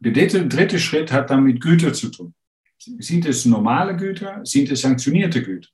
Der 0.00 0.12
dritte, 0.12 0.46
dritte 0.46 0.78
Schritt 0.78 1.10
hat 1.12 1.30
dann 1.30 1.44
mit 1.44 1.60
Güter 1.60 1.92
zu 1.92 2.10
tun. 2.10 2.34
Sind 2.78 3.26
es 3.26 3.44
normale 3.44 3.96
Güter? 3.96 4.40
Sind 4.44 4.70
es 4.70 4.82
sanktionierte 4.82 5.42
Güter? 5.42 5.68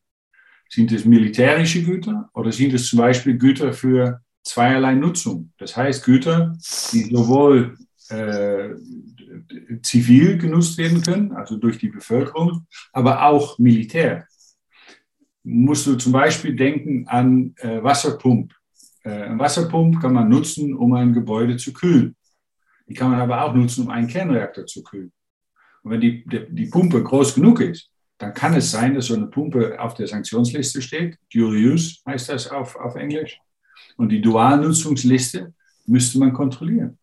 Sind 0.71 0.91
es 0.93 1.05
militärische 1.05 1.83
Güter 1.83 2.31
oder 2.33 2.50
sind 2.50 2.73
es 2.73 2.89
zum 2.89 3.00
Beispiel 3.00 3.37
Güter 3.37 3.73
für 3.73 4.23
zweierlei 4.43 4.95
Nutzung? 4.95 5.53
Das 5.59 5.77
heißt 5.77 6.05
Güter, 6.05 6.57
die 6.93 7.03
sowohl 7.03 7.77
äh, 8.09 8.71
zivil 9.83 10.39
genutzt 10.39 10.79
werden 10.79 11.03
können, 11.03 11.33
also 11.33 11.57
durch 11.57 11.79
die 11.79 11.88
Bevölkerung, 11.88 12.67
aber 12.93 13.26
auch 13.26 13.59
militär. 13.59 14.26
Musst 15.43 15.87
du 15.87 15.97
zum 15.97 16.12
Beispiel 16.12 16.57
denken 16.57 17.07
an 17.07 17.55
äh, 17.59 17.83
Wasserpump. 17.83 18.55
Äh, 19.03 19.25
ein 19.25 19.38
Wasserpump 19.38 20.00
kann 20.00 20.14
man 20.14 20.29
nutzen, 20.29 20.75
um 20.75 20.95
ein 20.95 21.12
Gebäude 21.12 21.57
zu 21.57 21.73
kühlen. 21.73 22.17
Die 22.87 22.95
kann 22.95 23.11
man 23.11 23.21
aber 23.21 23.45
auch 23.45 23.55
nutzen, 23.55 23.85
um 23.85 23.91
einen 23.91 24.09
Kernreaktor 24.09 24.67
zu 24.67 24.83
kühlen. 24.83 25.12
Und 25.83 25.91
wenn 25.91 26.00
die, 26.00 26.25
die, 26.26 26.47
die 26.49 26.67
Pumpe 26.67 27.03
groß 27.03 27.35
genug 27.35 27.61
ist, 27.61 27.91
dann 28.19 28.33
kann 28.33 28.55
es 28.55 28.71
sein, 28.71 28.95
dass 28.95 29.07
so 29.07 29.14
eine 29.14 29.26
Pumpe 29.26 29.79
auf 29.79 29.95
der 29.95 30.07
Sanktionsliste 30.07 30.81
steht. 30.81 31.19
Dual 31.33 31.57
Use 31.57 31.97
heißt 32.07 32.29
das 32.31 32.49
auf, 32.49 32.76
auf 32.76 32.95
Englisch. 32.95 33.38
Und 33.97 34.11
die 34.11 34.21
Dualnutzungsliste 34.21 35.53
müsste 35.87 36.19
man 36.19 36.33
kontrollieren. 36.33 36.99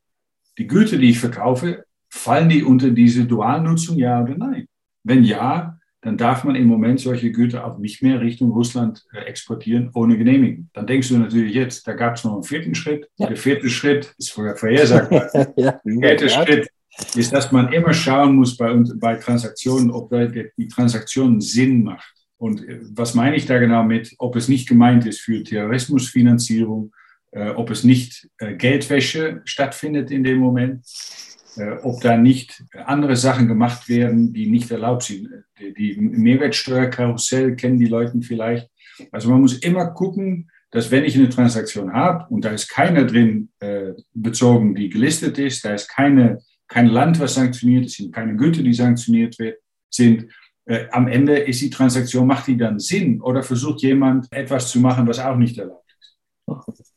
Die 0.57 0.67
Güter, 0.67 0.97
die 0.97 1.09
ich 1.09 1.19
verkaufe, 1.19 1.85
fallen 2.21 2.49
die 2.49 2.63
unter 2.63 2.91
diese 2.91 3.25
Dualnutzung, 3.25 3.97
ja 3.97 4.21
oder 4.21 4.37
nein? 4.37 4.67
Wenn 5.03 5.23
ja, 5.23 5.79
dann 6.01 6.17
darf 6.17 6.43
man 6.43 6.55
im 6.55 6.67
Moment 6.67 6.99
solche 6.99 7.31
Güter 7.31 7.65
auch 7.65 7.77
nicht 7.77 8.01
mehr 8.01 8.21
Richtung 8.21 8.51
Russland 8.51 9.03
äh, 9.13 9.19
exportieren 9.19 9.91
ohne 9.93 10.17
Genehmigung. 10.17 10.69
Dann 10.73 10.87
denkst 10.87 11.09
du 11.09 11.17
natürlich 11.17 11.53
jetzt, 11.53 11.87
da 11.87 11.93
gab 11.93 12.15
es 12.15 12.23
noch 12.23 12.33
einen 12.33 12.43
vierten 12.43 12.73
Schritt. 12.73 13.07
Ja. 13.17 13.27
Der 13.27 13.37
vierte 13.37 13.69
Schritt 13.69 14.13
ist 14.17 14.31
vorher 14.31 14.55
vorhersagbar. 14.55 15.29
ja, 15.57 15.79
der 15.83 16.17
vierte 16.17 16.29
Schritt 16.29 16.67
ist, 17.15 17.33
dass 17.33 17.51
man 17.51 17.71
immer 17.71 17.93
schauen 17.93 18.35
muss 18.35 18.57
bei, 18.57 18.73
bei 18.95 19.15
Transaktionen, 19.15 19.91
ob 19.91 20.09
die 20.09 20.67
Transaktion 20.67 21.39
Sinn 21.39 21.83
macht. 21.83 22.13
Und 22.37 22.67
äh, 22.67 22.79
was 22.93 23.13
meine 23.13 23.35
ich 23.35 23.45
da 23.45 23.59
genau 23.59 23.83
mit, 23.83 24.13
ob 24.17 24.35
es 24.35 24.47
nicht 24.47 24.67
gemeint 24.67 25.05
ist 25.05 25.21
für 25.21 25.43
Terrorismusfinanzierung, 25.43 26.91
äh, 27.31 27.49
ob 27.49 27.69
es 27.69 27.83
nicht 27.83 28.27
Geldwäsche 28.39 29.41
stattfindet 29.45 30.09
in 30.09 30.23
dem 30.23 30.39
Moment 30.39 30.83
äh, 30.83 31.40
ob 31.81 32.01
da 32.01 32.17
nicht 32.17 32.63
andere 32.85 33.15
Sachen 33.15 33.47
gemacht 33.47 33.89
werden, 33.89 34.33
die 34.33 34.47
nicht 34.47 34.71
erlaubt 34.71 35.03
sind. 35.03 35.29
Die 35.59 35.97
Mehrwertsteuerkarussell 35.99 37.55
kennen 37.55 37.79
die 37.79 37.87
Leute 37.87 38.21
vielleicht. 38.21 38.69
Also 39.11 39.29
man 39.29 39.41
muss 39.41 39.57
immer 39.59 39.87
gucken, 39.87 40.49
dass 40.71 40.89
wenn 40.89 41.03
ich 41.03 41.15
eine 41.15 41.29
Transaktion 41.29 41.93
habe 41.93 42.25
und 42.33 42.45
da 42.45 42.51
ist 42.51 42.69
keiner 42.69 43.05
drin 43.05 43.49
äh, 43.59 43.91
bezogen, 44.13 44.73
die 44.75 44.89
gelistet 44.89 45.37
ist, 45.37 45.65
da 45.65 45.73
ist 45.73 45.89
keine, 45.89 46.39
kein 46.67 46.87
Land, 46.87 47.19
was 47.19 47.33
sanktioniert 47.33 47.85
ist, 47.85 47.97
sind 47.97 48.13
keine 48.13 48.37
Güter, 48.37 48.63
die 48.63 48.73
sanktioniert 48.73 49.37
wird, 49.37 49.59
sind, 49.89 50.31
äh, 50.65 50.87
am 50.91 51.07
Ende 51.07 51.37
ist 51.37 51.59
die 51.61 51.69
Transaktion, 51.69 52.25
macht 52.25 52.47
die 52.47 52.55
dann 52.55 52.79
Sinn 52.79 53.19
oder 53.21 53.43
versucht 53.43 53.81
jemand 53.81 54.31
etwas 54.31 54.69
zu 54.69 54.79
machen, 54.79 55.05
was 55.07 55.19
auch 55.19 55.35
nicht 55.35 55.57
erlaubt 55.57 55.91
ist. 55.99 56.95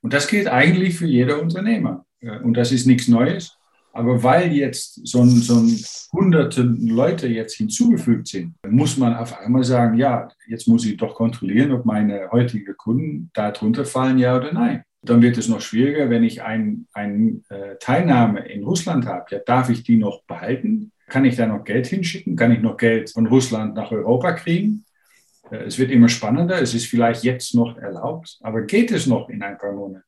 Und 0.00 0.12
das 0.12 0.28
gilt 0.28 0.48
eigentlich 0.48 0.96
für 0.96 1.06
jeder 1.06 1.40
Unternehmer. 1.40 2.04
Und 2.20 2.54
das 2.54 2.72
ist 2.72 2.86
nichts 2.86 3.08
Neues. 3.08 3.58
Aber 3.92 4.22
weil 4.22 4.52
jetzt 4.52 5.06
so, 5.06 5.24
so 5.24 5.56
ein 5.56 5.76
hunderte 6.12 6.62
Leute 6.62 7.26
jetzt 7.26 7.56
hinzugefügt 7.56 8.28
sind, 8.28 8.54
muss 8.64 8.96
man 8.96 9.14
auf 9.14 9.38
einmal 9.40 9.64
sagen, 9.64 9.96
ja, 9.98 10.28
jetzt 10.46 10.68
muss 10.68 10.86
ich 10.86 10.96
doch 10.96 11.14
kontrollieren, 11.14 11.72
ob 11.72 11.84
meine 11.84 12.30
heutigen 12.30 12.76
Kunden 12.76 13.30
da 13.34 13.50
drunter 13.50 13.84
fallen, 13.84 14.18
ja 14.18 14.36
oder 14.36 14.52
nein. 14.52 14.84
Dann 15.02 15.22
wird 15.22 15.38
es 15.38 15.48
noch 15.48 15.60
schwieriger, 15.60 16.10
wenn 16.10 16.22
ich 16.22 16.42
eine 16.42 16.84
ein, 16.92 17.44
äh, 17.48 17.76
Teilnahme 17.80 18.46
in 18.48 18.64
Russland 18.64 19.06
habe. 19.06 19.26
Ja, 19.30 19.38
darf 19.44 19.70
ich 19.70 19.82
die 19.82 19.96
noch 19.96 20.22
behalten? 20.24 20.92
Kann 21.08 21.24
ich 21.24 21.36
da 21.36 21.46
noch 21.46 21.64
Geld 21.64 21.86
hinschicken? 21.86 22.36
Kann 22.36 22.52
ich 22.52 22.60
noch 22.60 22.76
Geld 22.76 23.10
von 23.10 23.26
Russland 23.26 23.74
nach 23.74 23.90
Europa 23.90 24.32
kriegen? 24.32 24.84
Äh, 25.50 25.64
es 25.64 25.78
wird 25.78 25.90
immer 25.90 26.08
spannender. 26.08 26.60
Es 26.60 26.74
ist 26.74 26.86
vielleicht 26.86 27.24
jetzt 27.24 27.54
noch 27.54 27.76
erlaubt, 27.78 28.38
aber 28.42 28.62
geht 28.62 28.90
es 28.90 29.06
noch 29.06 29.28
in 29.28 29.42
ein 29.42 29.56
paar 29.56 29.72
Monaten? 29.72 30.04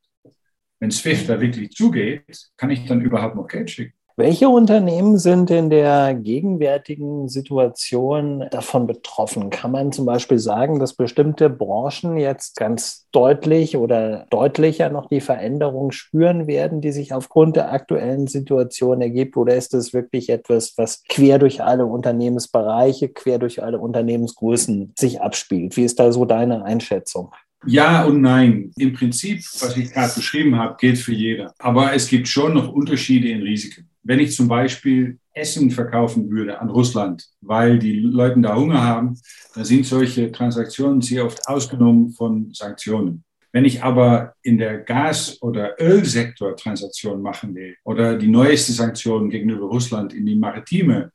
Wenn 0.81 0.89
SWIFT 0.89 1.29
da 1.29 1.39
wirklich 1.39 1.71
zugeht, 1.71 2.49
kann 2.57 2.71
ich 2.71 2.87
dann 2.87 3.01
überhaupt 3.01 3.35
noch 3.35 3.47
Geld 3.47 3.69
schicken? 3.69 3.93
Welche 4.17 4.49
Unternehmen 4.49 5.19
sind 5.19 5.51
in 5.51 5.69
der 5.69 6.15
gegenwärtigen 6.15 7.29
Situation 7.29 8.45
davon 8.49 8.87
betroffen? 8.87 9.51
Kann 9.51 9.71
man 9.71 9.91
zum 9.91 10.07
Beispiel 10.07 10.39
sagen, 10.39 10.79
dass 10.79 10.95
bestimmte 10.95 11.51
Branchen 11.51 12.17
jetzt 12.17 12.55
ganz 12.55 13.07
deutlich 13.11 13.77
oder 13.77 14.25
deutlicher 14.31 14.89
noch 14.89 15.07
die 15.07 15.21
Veränderung 15.21 15.91
spüren 15.91 16.47
werden, 16.47 16.81
die 16.81 16.91
sich 16.91 17.13
aufgrund 17.13 17.55
der 17.55 17.71
aktuellen 17.71 18.25
Situation 18.25 19.01
ergibt? 19.01 19.37
Oder 19.37 19.55
ist 19.55 19.75
es 19.75 19.93
wirklich 19.93 20.29
etwas, 20.29 20.73
was 20.77 21.03
quer 21.07 21.37
durch 21.37 21.63
alle 21.63 21.85
Unternehmensbereiche, 21.85 23.09
quer 23.09 23.37
durch 23.37 23.63
alle 23.63 23.77
Unternehmensgrößen 23.77 24.93
sich 24.97 25.21
abspielt? 25.21 25.77
Wie 25.77 25.83
ist 25.83 25.99
da 25.99 26.11
so 26.11 26.25
deine 26.25 26.65
Einschätzung? 26.65 27.31
Ja 27.65 28.05
und 28.05 28.21
nein. 28.21 28.71
Im 28.77 28.93
Prinzip, 28.93 29.43
was 29.59 29.77
ich 29.77 29.91
gerade 29.91 30.13
beschrieben 30.13 30.55
habe, 30.57 30.77
gilt 30.79 30.97
für 30.97 31.13
jeder. 31.13 31.53
Aber 31.59 31.93
es 31.93 32.07
gibt 32.07 32.27
schon 32.27 32.53
noch 32.53 32.71
Unterschiede 32.71 33.29
in 33.29 33.43
Risiken. 33.43 33.87
Wenn 34.03 34.19
ich 34.19 34.35
zum 34.35 34.47
Beispiel 34.47 35.19
Essen 35.33 35.69
verkaufen 35.69 36.29
würde 36.29 36.59
an 36.59 36.69
Russland, 36.69 37.27
weil 37.41 37.77
die 37.77 37.99
Leute 37.99 38.41
da 38.41 38.55
Hunger 38.55 38.81
haben, 38.81 39.19
dann 39.53 39.65
sind 39.65 39.85
solche 39.85 40.31
Transaktionen 40.31 41.01
sehr 41.01 41.25
oft 41.25 41.47
ausgenommen 41.47 42.11
von 42.11 42.51
Sanktionen. 42.53 43.23
Wenn 43.51 43.65
ich 43.65 43.83
aber 43.83 44.33
in 44.41 44.57
der 44.57 44.79
Gas- 44.79 45.41
oder 45.41 45.75
Ölsektor 45.79 46.55
Transaktionen 46.55 47.21
machen 47.21 47.53
will 47.53 47.75
oder 47.83 48.17
die 48.17 48.29
neueste 48.29 48.71
Sanktion 48.71 49.29
gegenüber 49.29 49.67
Russland 49.67 50.13
in 50.13 50.25
die 50.25 50.35
maritime 50.35 51.11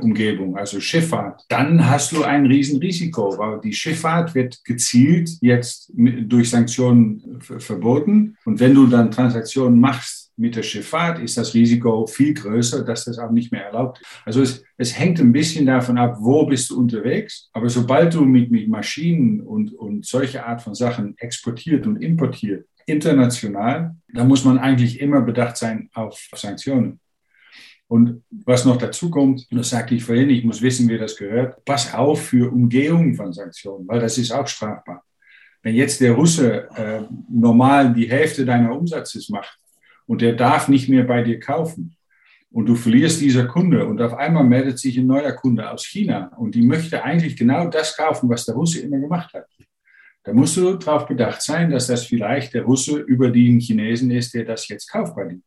Umgebung, 0.00 0.56
also 0.56 0.80
Schifffahrt, 0.80 1.44
dann 1.48 1.90
hast 1.90 2.12
du 2.12 2.22
ein 2.22 2.46
Riesenrisiko, 2.46 3.36
weil 3.36 3.60
die 3.60 3.72
Schifffahrt 3.72 4.34
wird 4.34 4.64
gezielt 4.64 5.30
jetzt 5.40 5.90
durch 5.94 6.50
Sanktionen 6.50 7.40
verboten. 7.40 8.36
Und 8.44 8.60
wenn 8.60 8.74
du 8.74 8.86
dann 8.86 9.10
Transaktionen 9.10 9.80
machst 9.80 10.30
mit 10.36 10.54
der 10.54 10.62
Schifffahrt, 10.62 11.18
ist 11.18 11.36
das 11.36 11.54
Risiko 11.54 12.06
viel 12.06 12.34
größer, 12.34 12.84
dass 12.84 13.06
das 13.06 13.18
auch 13.18 13.30
nicht 13.30 13.50
mehr 13.50 13.64
erlaubt 13.64 14.00
ist. 14.00 14.06
Also 14.24 14.42
es, 14.42 14.62
es 14.76 14.96
hängt 14.96 15.18
ein 15.18 15.32
bisschen 15.32 15.66
davon 15.66 15.98
ab, 15.98 16.16
wo 16.20 16.46
bist 16.46 16.70
du 16.70 16.78
unterwegs. 16.78 17.48
Aber 17.52 17.68
sobald 17.68 18.14
du 18.14 18.24
mit, 18.24 18.50
mit 18.50 18.68
Maschinen 18.68 19.40
und, 19.40 19.72
und 19.72 20.06
solche 20.06 20.44
Art 20.44 20.62
von 20.62 20.74
Sachen 20.74 21.16
exportiert 21.18 21.86
und 21.86 21.96
importiert, 21.96 22.66
international, 22.86 23.96
dann 24.12 24.28
muss 24.28 24.44
man 24.44 24.58
eigentlich 24.58 25.00
immer 25.00 25.22
bedacht 25.22 25.56
sein 25.56 25.90
auf 25.92 26.20
Sanktionen. 26.34 27.00
Und 27.88 28.24
was 28.30 28.64
noch 28.64 28.76
dazu 28.76 29.10
kommt, 29.10 29.46
das 29.50 29.70
sagte 29.70 29.94
ich 29.94 30.04
vorhin, 30.04 30.30
ich 30.30 30.44
muss 30.44 30.60
wissen, 30.60 30.88
wie 30.88 30.98
das 30.98 31.16
gehört, 31.16 31.64
pass 31.64 31.94
auf 31.94 32.20
für 32.20 32.52
Umgehung 32.52 33.14
von 33.14 33.32
Sanktionen, 33.32 33.86
weil 33.86 34.00
das 34.00 34.18
ist 34.18 34.32
auch 34.32 34.46
strafbar. 34.46 35.04
Wenn 35.62 35.74
jetzt 35.74 36.00
der 36.00 36.12
Russe 36.12 36.68
äh, 36.76 37.02
normal 37.28 37.92
die 37.94 38.08
Hälfte 38.08 38.44
deiner 38.44 38.76
Umsatzes 38.76 39.28
macht 39.28 39.58
und 40.06 40.20
der 40.20 40.34
darf 40.34 40.68
nicht 40.68 40.88
mehr 40.88 41.04
bei 41.04 41.22
dir 41.22 41.38
kaufen 41.38 41.96
und 42.50 42.66
du 42.66 42.74
verlierst 42.74 43.20
dieser 43.20 43.46
Kunde 43.46 43.86
und 43.86 44.00
auf 44.00 44.14
einmal 44.14 44.44
meldet 44.44 44.78
sich 44.78 44.98
ein 44.98 45.06
neuer 45.06 45.32
Kunde 45.32 45.70
aus 45.70 45.84
China 45.84 46.32
und 46.38 46.54
die 46.54 46.62
möchte 46.62 47.04
eigentlich 47.04 47.36
genau 47.36 47.68
das 47.68 47.96
kaufen, 47.96 48.28
was 48.28 48.46
der 48.46 48.56
Russe 48.56 48.80
immer 48.80 48.98
gemacht 48.98 49.32
hat. 49.32 49.46
Da 50.24 50.32
musst 50.32 50.56
du 50.56 50.74
darauf 50.74 51.06
bedacht 51.06 51.40
sein, 51.40 51.70
dass 51.70 51.86
das 51.86 52.04
vielleicht 52.04 52.54
der 52.54 52.64
Russe 52.64 52.98
über 52.98 53.30
den 53.30 53.60
Chinesen 53.60 54.10
ist, 54.10 54.34
der 54.34 54.44
das 54.44 54.66
jetzt 54.66 54.90
kauft 54.90 55.14
bei 55.14 55.24
dir. 55.24 55.40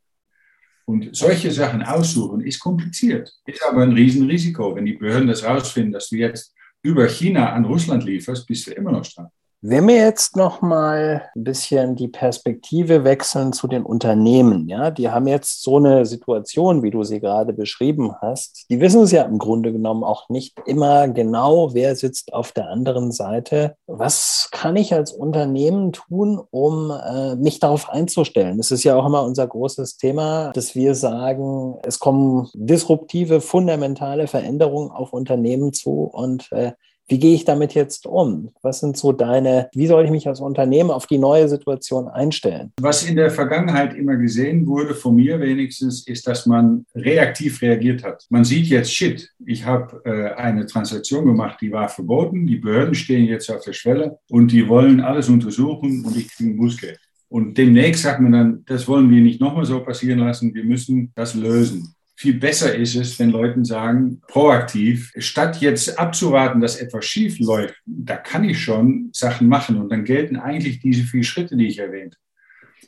Und 0.90 1.16
solche 1.16 1.52
Sachen 1.52 1.84
aussuchen 1.84 2.42
ist 2.42 2.60
kompliziert, 2.60 3.32
ist 3.46 3.64
aber 3.64 3.84
ein 3.84 3.94
Riesenrisiko. 3.94 4.76
Wenn 4.76 4.88
die 4.88 4.94
Behörden 4.94 5.28
das 5.28 5.44
rausfinden, 5.44 5.92
dass 5.92 6.10
du 6.10 6.16
jetzt 6.16 6.52
über 6.82 7.08
China 7.08 7.54
an 7.54 7.66
Russland 7.66 8.06
lieferst, 8.06 8.48
bist 8.48 8.66
du 8.66 8.72
immer 8.72 8.92
noch 8.92 9.06
strafbar. 9.06 9.39
Wenn 9.62 9.90
wir 9.90 9.96
jetzt 9.96 10.38
noch 10.38 10.62
mal 10.62 11.24
ein 11.36 11.44
bisschen 11.44 11.98
die 11.98 12.08
Perspektive 12.08 13.04
wechseln 13.04 13.52
zu 13.52 13.68
den 13.68 13.84
Unternehmen, 13.84 14.70
ja, 14.70 14.90
die 14.90 15.10
haben 15.10 15.28
jetzt 15.28 15.64
so 15.64 15.76
eine 15.76 16.06
Situation, 16.06 16.82
wie 16.82 16.92
du 16.92 17.04
sie 17.04 17.20
gerade 17.20 17.52
beschrieben 17.52 18.16
hast. 18.22 18.68
Die 18.70 18.80
wissen 18.80 19.02
es 19.02 19.12
ja 19.12 19.24
im 19.24 19.38
Grunde 19.38 19.74
genommen 19.74 20.06
auch 20.06 20.30
nicht 20.30 20.56
immer 20.66 21.10
genau, 21.10 21.74
wer 21.74 21.98
sitzt 21.98 22.32
auf 22.32 22.54
der 22.54 22.70
anderen 22.70 23.12
Seite. 23.12 23.76
Was 23.86 24.48
kann 24.54 24.78
ich 24.78 24.94
als 24.94 25.12
Unternehmen 25.12 25.92
tun, 25.92 26.40
um 26.52 26.92
äh, 26.92 27.36
mich 27.36 27.60
darauf 27.60 27.90
einzustellen? 27.90 28.62
Es 28.62 28.72
ist 28.72 28.86
ja 28.86 28.96
auch 28.96 29.06
immer 29.06 29.24
unser 29.24 29.46
großes 29.46 29.98
Thema, 29.98 30.52
dass 30.54 30.74
wir 30.74 30.96
sagen, 30.96 31.76
es 31.84 32.00
kommen 32.00 32.48
disruptive, 32.54 33.42
fundamentale 33.42 34.28
Veränderungen 34.28 34.90
auf 34.90 35.12
Unternehmen 35.12 35.74
zu 35.74 36.04
und 36.04 36.50
äh, 36.54 36.72
wie 37.10 37.20
gehe 37.20 37.36
ich 37.36 37.44
damit 37.44 37.74
jetzt 37.74 38.06
um? 38.06 38.52
Was 38.62 38.80
sind 38.80 38.96
so 38.96 39.12
deine, 39.12 39.70
wie 39.74 39.88
soll 39.88 40.06
ich 40.06 40.12
mich 40.12 40.28
als 40.28 40.40
Unternehmen 40.40 40.92
auf 40.92 41.08
die 41.08 41.18
neue 41.18 41.50
Situation 41.50 42.08
einstellen? 42.08 42.72
Was 42.80 43.08
in 43.08 43.16
der 43.16 43.32
Vergangenheit 43.32 43.96
immer 43.96 44.16
gesehen 44.16 44.66
wurde, 44.68 44.94
von 44.94 45.16
mir 45.16 45.40
wenigstens, 45.40 46.08
ist, 46.08 46.28
dass 46.28 46.46
man 46.46 46.86
reaktiv 46.96 47.62
reagiert 47.62 48.04
hat. 48.04 48.26
Man 48.30 48.46
sieht 48.46 48.68
jetzt, 48.68 48.94
shit, 48.94 49.30
ich 49.46 49.66
habe 49.66 50.02
äh, 50.06 50.34
eine 50.36 50.66
Transaktion 50.68 51.26
gemacht, 51.26 51.60
die 51.62 51.72
war 51.72 51.90
verboten, 51.90 52.46
die 52.46 52.58
Behörden 52.58 52.94
stehen 52.94 53.26
jetzt 53.26 53.50
auf 53.50 53.64
der 53.64 53.74
Schwelle 53.74 54.20
und 54.30 54.52
die 54.52 54.68
wollen 54.68 55.02
alles 55.02 55.30
untersuchen 55.30 56.06
und 56.06 56.16
ich 56.16 56.30
kriege 56.30 56.54
Bußgeld. 56.54 57.00
Und 57.28 57.58
demnächst 57.58 58.04
sagt 58.04 58.22
man 58.22 58.32
dann, 58.32 58.64
das 58.66 58.88
wollen 58.88 59.10
wir 59.10 59.22
nicht 59.22 59.40
nochmal 59.40 59.66
so 59.66 59.84
passieren 59.84 60.20
lassen, 60.20 60.54
wir 60.54 60.64
müssen 60.64 61.12
das 61.16 61.36
lösen. 61.36 61.94
Viel 62.20 62.34
besser 62.34 62.76
ist 62.76 62.98
es, 62.98 63.18
wenn 63.18 63.30
Leute 63.30 63.64
sagen, 63.64 64.20
proaktiv, 64.28 65.14
statt 65.20 65.62
jetzt 65.62 65.98
abzuwarten, 65.98 66.60
dass 66.60 66.76
etwas 66.76 67.06
schief 67.06 67.40
läuft, 67.40 67.76
da 67.86 68.18
kann 68.18 68.44
ich 68.44 68.62
schon 68.62 69.10
Sachen 69.14 69.48
machen 69.48 69.78
und 69.78 69.90
dann 69.90 70.04
gelten 70.04 70.36
eigentlich 70.36 70.82
diese 70.82 71.04
vier 71.04 71.24
Schritte, 71.24 71.56
die 71.56 71.68
ich 71.68 71.80
erwähnt. 71.80 72.18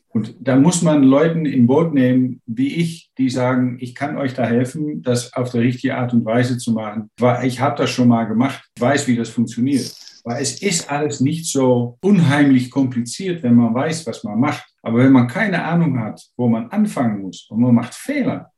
Und 0.09 0.35
da 0.41 0.57
muss 0.57 0.81
man 0.81 1.03
Leuten 1.03 1.45
im 1.45 1.65
Boot 1.65 1.93
nehmen, 1.93 2.41
wie 2.45 2.75
ich, 2.75 3.09
die 3.17 3.29
sagen, 3.29 3.77
ich 3.79 3.95
kann 3.95 4.17
euch 4.17 4.33
da 4.33 4.43
helfen, 4.43 5.01
das 5.01 5.31
auf 5.31 5.49
der 5.49 5.61
richtige 5.61 5.95
Art 5.95 6.11
und 6.11 6.25
Weise 6.25 6.57
zu 6.57 6.73
machen. 6.73 7.09
Weil 7.17 7.47
ich 7.47 7.61
habe 7.61 7.77
das 7.77 7.89
schon 7.89 8.09
mal 8.09 8.25
gemacht, 8.25 8.61
weiß, 8.81 9.07
wie 9.07 9.15
das 9.15 9.29
funktioniert. 9.29 9.95
Weil 10.25 10.41
es 10.41 10.61
ist 10.61 10.91
alles 10.91 11.21
nicht 11.21 11.45
so 11.45 11.97
unheimlich 12.01 12.69
kompliziert, 12.69 13.43
wenn 13.43 13.55
man 13.55 13.73
weiß, 13.73 14.05
was 14.07 14.25
man 14.25 14.41
macht. 14.41 14.65
Aber 14.81 14.97
wenn 14.97 15.13
man 15.13 15.29
keine 15.29 15.63
Ahnung 15.63 15.97
hat, 16.01 16.21
wo 16.35 16.49
man 16.49 16.67
anfangen 16.67 17.21
muss 17.21 17.47
und 17.49 17.61
man 17.61 17.73
macht 17.73 17.95
Fehler, 17.95 18.50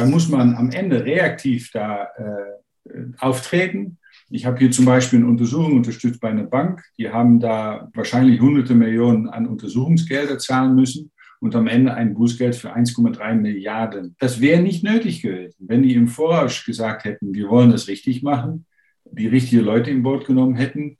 dann 0.00 0.10
muss 0.10 0.28
man 0.28 0.54
am 0.54 0.70
Ende 0.70 1.04
reaktiv 1.04 1.70
da 1.72 2.08
äh, 2.16 2.90
auftreten. 3.18 3.98
Ich 4.30 4.46
habe 4.46 4.58
hier 4.58 4.70
zum 4.70 4.86
Beispiel 4.86 5.18
eine 5.18 5.28
Untersuchung 5.28 5.76
unterstützt 5.76 6.20
bei 6.20 6.30
einer 6.30 6.44
Bank. 6.44 6.82
Die 6.98 7.10
haben 7.10 7.38
da 7.38 7.90
wahrscheinlich 7.94 8.40
hunderte 8.40 8.74
Millionen 8.74 9.28
an 9.28 9.46
Untersuchungsgelder 9.46 10.38
zahlen 10.38 10.74
müssen 10.74 11.10
und 11.40 11.54
am 11.54 11.66
Ende 11.66 11.92
ein 11.94 12.14
Bußgeld 12.14 12.56
für 12.56 12.74
1,3 12.74 13.34
Milliarden. 13.34 14.16
Das 14.18 14.40
wäre 14.40 14.62
nicht 14.62 14.82
nötig 14.84 15.20
gewesen, 15.20 15.66
wenn 15.68 15.82
die 15.82 15.94
im 15.94 16.08
Voraus 16.08 16.64
gesagt 16.64 17.04
hätten, 17.04 17.34
wir 17.34 17.48
wollen 17.48 17.70
das 17.70 17.88
richtig 17.88 18.22
machen, 18.22 18.66
die 19.04 19.26
richtigen 19.26 19.64
Leute 19.64 19.90
im 19.90 20.02
Boot 20.02 20.26
genommen 20.26 20.54
hätten. 20.54 20.96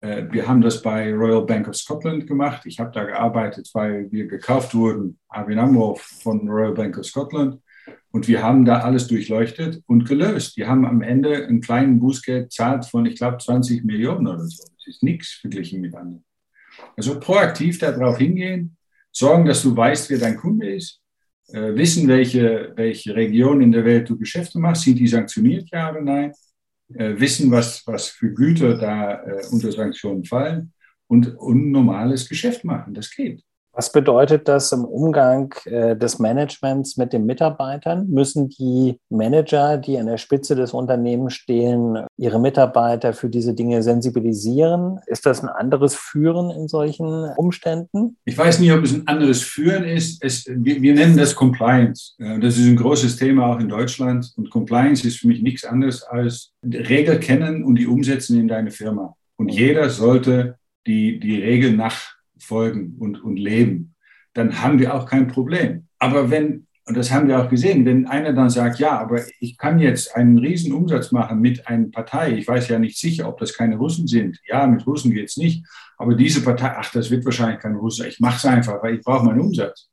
Äh, 0.00 0.24
wir 0.30 0.48
haben 0.48 0.62
das 0.62 0.80
bei 0.80 1.12
Royal 1.12 1.44
Bank 1.44 1.68
of 1.68 1.76
Scotland 1.76 2.26
gemacht. 2.26 2.62
Ich 2.64 2.78
habe 2.80 2.92
da 2.92 3.04
gearbeitet, 3.04 3.68
weil 3.74 4.10
wir 4.10 4.26
gekauft 4.26 4.74
wurden, 4.74 5.18
ABN 5.28 5.58
AMRO 5.58 5.98
von 6.00 6.48
Royal 6.48 6.72
Bank 6.72 6.96
of 6.96 7.04
Scotland. 7.04 7.60
Und 8.18 8.26
wir 8.26 8.42
haben 8.42 8.64
da 8.64 8.80
alles 8.80 9.06
durchleuchtet 9.06 9.80
und 9.86 10.04
gelöst. 10.04 10.56
Die 10.56 10.66
haben 10.66 10.84
am 10.84 11.02
Ende 11.02 11.46
einen 11.46 11.60
kleinen 11.60 12.00
Bußgeld 12.00 12.50
zahlt 12.52 12.84
von, 12.84 13.06
ich 13.06 13.14
glaube, 13.14 13.38
20 13.38 13.84
Millionen 13.84 14.26
oder 14.26 14.44
so. 14.44 14.64
Das 14.74 14.86
ist 14.88 15.04
nichts 15.04 15.34
verglichen 15.34 15.80
mit 15.80 15.94
anderen. 15.94 16.24
Also 16.96 17.20
proaktiv 17.20 17.78
darauf 17.78 18.18
hingehen, 18.18 18.76
sorgen, 19.12 19.44
dass 19.44 19.62
du 19.62 19.76
weißt, 19.76 20.10
wer 20.10 20.18
dein 20.18 20.36
Kunde 20.36 20.68
ist, 20.68 21.00
äh, 21.52 21.76
wissen, 21.76 22.08
welche, 22.08 22.72
welche 22.74 23.14
Region 23.14 23.60
in 23.60 23.70
der 23.70 23.84
Welt 23.84 24.08
du 24.08 24.18
Geschäfte 24.18 24.58
machst, 24.58 24.82
sind 24.82 24.98
die 24.98 25.06
sanktioniert, 25.06 25.70
ja 25.70 25.88
oder 25.92 26.00
nein, 26.00 26.32
äh, 26.94 27.14
wissen, 27.20 27.52
was, 27.52 27.86
was 27.86 28.08
für 28.08 28.34
Güter 28.34 28.76
da 28.76 29.22
äh, 29.22 29.46
unter 29.52 29.70
Sanktionen 29.70 30.24
fallen 30.24 30.72
und, 31.06 31.36
und 31.36 31.70
normales 31.70 32.28
Geschäft 32.28 32.64
machen. 32.64 32.94
Das 32.94 33.14
geht. 33.14 33.44
Was 33.78 33.92
bedeutet 33.92 34.48
das 34.48 34.72
im 34.72 34.84
Umgang 34.84 35.54
äh, 35.66 35.94
des 35.94 36.18
Managements 36.18 36.96
mit 36.96 37.12
den 37.12 37.26
Mitarbeitern? 37.26 38.08
Müssen 38.10 38.48
die 38.48 38.98
Manager, 39.08 39.78
die 39.78 39.96
an 39.98 40.06
der 40.06 40.16
Spitze 40.16 40.56
des 40.56 40.72
Unternehmens 40.72 41.34
stehen, 41.34 41.96
ihre 42.16 42.40
Mitarbeiter 42.40 43.12
für 43.12 43.28
diese 43.28 43.54
Dinge 43.54 43.84
sensibilisieren? 43.84 44.98
Ist 45.06 45.26
das 45.26 45.44
ein 45.44 45.48
anderes 45.48 45.94
Führen 45.94 46.50
in 46.50 46.66
solchen 46.66 47.28
Umständen? 47.36 48.16
Ich 48.24 48.36
weiß 48.36 48.58
nicht, 48.58 48.72
ob 48.72 48.82
es 48.82 48.94
ein 48.94 49.06
anderes 49.06 49.42
Führen 49.42 49.84
ist. 49.84 50.24
Es, 50.24 50.44
wir, 50.48 50.82
wir, 50.82 50.94
nennen 50.94 51.16
das 51.16 51.36
Compliance. 51.36 52.14
Das 52.18 52.58
ist 52.58 52.66
ein 52.66 52.74
großes 52.74 53.14
Thema 53.14 53.46
auch 53.46 53.60
in 53.60 53.68
Deutschland. 53.68 54.32
Und 54.36 54.50
Compliance 54.50 55.06
ist 55.06 55.18
für 55.18 55.28
mich 55.28 55.40
nichts 55.40 55.64
anderes 55.64 56.02
als 56.02 56.50
Regeln 56.64 57.20
kennen 57.20 57.62
und 57.62 57.76
die 57.76 57.86
umsetzen 57.86 58.40
in 58.40 58.48
deine 58.48 58.72
Firma. 58.72 59.14
Und 59.36 59.50
jeder 59.50 59.88
sollte 59.88 60.56
die, 60.88 61.20
die 61.20 61.40
Regeln 61.40 61.76
nachfolgen 62.38 62.96
und, 62.98 63.22
und 63.22 63.36
leben. 63.36 63.94
Dann 64.34 64.62
haben 64.62 64.78
wir 64.78 64.94
auch 64.94 65.06
kein 65.06 65.28
Problem. 65.28 65.86
Aber 65.98 66.30
wenn, 66.30 66.66
und 66.86 66.96
das 66.96 67.10
haben 67.10 67.28
wir 67.28 67.40
auch 67.40 67.48
gesehen, 67.48 67.84
wenn 67.84 68.06
einer 68.06 68.32
dann 68.32 68.50
sagt, 68.50 68.78
ja, 68.78 68.98
aber 68.98 69.22
ich 69.40 69.58
kann 69.58 69.78
jetzt 69.78 70.14
einen 70.14 70.38
riesen 70.38 70.72
Umsatz 70.72 71.12
machen 71.12 71.40
mit 71.40 71.66
einer 71.66 71.88
Partei, 71.88 72.32
ich 72.32 72.48
weiß 72.48 72.68
ja 72.68 72.78
nicht 72.78 72.98
sicher, 72.98 73.28
ob 73.28 73.38
das 73.38 73.54
keine 73.54 73.76
Russen 73.76 74.06
sind. 74.06 74.38
Ja, 74.46 74.66
mit 74.66 74.86
Russen 74.86 75.12
geht 75.12 75.28
es 75.28 75.36
nicht. 75.36 75.66
Aber 75.96 76.14
diese 76.14 76.42
Partei, 76.42 76.72
ach, 76.76 76.90
das 76.92 77.10
wird 77.10 77.24
wahrscheinlich 77.24 77.60
kein 77.60 77.74
Russe. 77.74 78.06
Ich 78.06 78.20
mache 78.20 78.36
es 78.36 78.44
einfach, 78.44 78.82
weil 78.82 78.96
ich 78.96 79.02
brauche 79.02 79.26
meinen 79.26 79.40
Umsatz. 79.40 79.90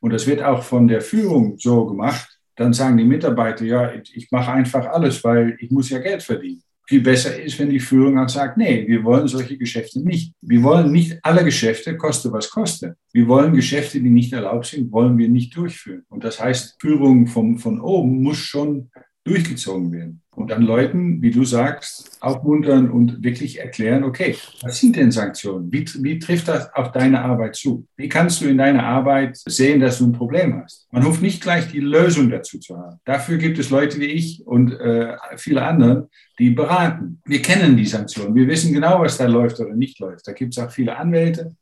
Und 0.00 0.12
das 0.12 0.26
wird 0.26 0.42
auch 0.42 0.62
von 0.62 0.88
der 0.88 1.02
Führung 1.02 1.58
so 1.58 1.86
gemacht. 1.86 2.38
Dann 2.56 2.72
sagen 2.72 2.96
die 2.96 3.04
Mitarbeiter, 3.04 3.64
ja, 3.64 3.92
ich 3.92 4.28
mache 4.30 4.52
einfach 4.52 4.86
alles, 4.86 5.22
weil 5.24 5.56
ich 5.60 5.70
muss 5.70 5.90
ja 5.90 5.98
Geld 5.98 6.22
verdienen 6.22 6.62
viel 6.90 7.02
besser 7.02 7.40
ist, 7.40 7.56
wenn 7.60 7.70
die 7.70 7.78
Führung 7.78 8.18
auch 8.18 8.28
sagt, 8.28 8.56
nee, 8.56 8.84
wir 8.88 9.04
wollen 9.04 9.28
solche 9.28 9.56
Geschäfte 9.56 10.00
nicht. 10.00 10.34
Wir 10.40 10.60
wollen 10.64 10.90
nicht 10.90 11.20
alle 11.22 11.44
Geschäfte, 11.44 11.96
koste 11.96 12.32
was 12.32 12.50
koste. 12.50 12.96
Wir 13.12 13.28
wollen 13.28 13.54
Geschäfte, 13.54 14.00
die 14.00 14.10
nicht 14.10 14.32
erlaubt 14.32 14.66
sind, 14.66 14.90
wollen 14.90 15.16
wir 15.16 15.28
nicht 15.28 15.54
durchführen. 15.54 16.02
Und 16.08 16.24
das 16.24 16.40
heißt, 16.40 16.78
Führung 16.80 17.28
vom, 17.28 17.58
von 17.58 17.80
oben 17.80 18.24
muss 18.24 18.38
schon 18.38 18.90
durchgezogen 19.22 19.92
werden. 19.92 20.20
Und 20.40 20.50
dann 20.50 20.62
Leuten, 20.62 21.20
wie 21.20 21.30
du 21.30 21.44
sagst, 21.44 22.16
aufmuntern 22.20 22.90
und 22.90 23.22
wirklich 23.22 23.60
erklären, 23.60 24.04
okay, 24.04 24.36
was 24.62 24.78
sind 24.78 24.96
denn 24.96 25.10
Sanktionen? 25.10 25.70
Wie, 25.70 25.84
wie 25.98 26.18
trifft 26.18 26.48
das 26.48 26.72
auf 26.74 26.92
deine 26.92 27.22
Arbeit 27.22 27.56
zu? 27.56 27.86
Wie 27.96 28.08
kannst 28.08 28.40
du 28.40 28.46
in 28.46 28.58
deiner 28.58 28.84
Arbeit 28.84 29.36
sehen, 29.36 29.80
dass 29.80 29.98
du 29.98 30.06
ein 30.06 30.12
Problem 30.12 30.62
hast? 30.62 30.88
Man 30.90 31.04
hofft 31.04 31.20
nicht 31.20 31.42
gleich 31.42 31.68
die 31.68 31.80
Lösung 31.80 32.30
dazu 32.30 32.58
zu 32.58 32.76
haben. 32.76 32.98
Dafür 33.04 33.36
gibt 33.36 33.58
es 33.58 33.70
Leute 33.70 34.00
wie 34.00 34.06
ich 34.06 34.46
und 34.46 34.72
äh, 34.72 35.16
viele 35.36 35.62
andere, 35.62 36.08
die 36.38 36.50
beraten. 36.50 37.20
Wir 37.26 37.42
kennen 37.42 37.76
die 37.76 37.86
Sanktionen. 37.86 38.34
Wir 38.34 38.48
wissen 38.48 38.72
genau, 38.72 39.00
was 39.00 39.18
da 39.18 39.26
läuft 39.26 39.60
oder 39.60 39.74
nicht 39.74 39.98
läuft. 39.98 40.26
Da 40.26 40.32
gibt 40.32 40.56
es 40.56 40.62
auch 40.62 40.70
viele 40.70 40.96
Anwälte. 40.96 41.54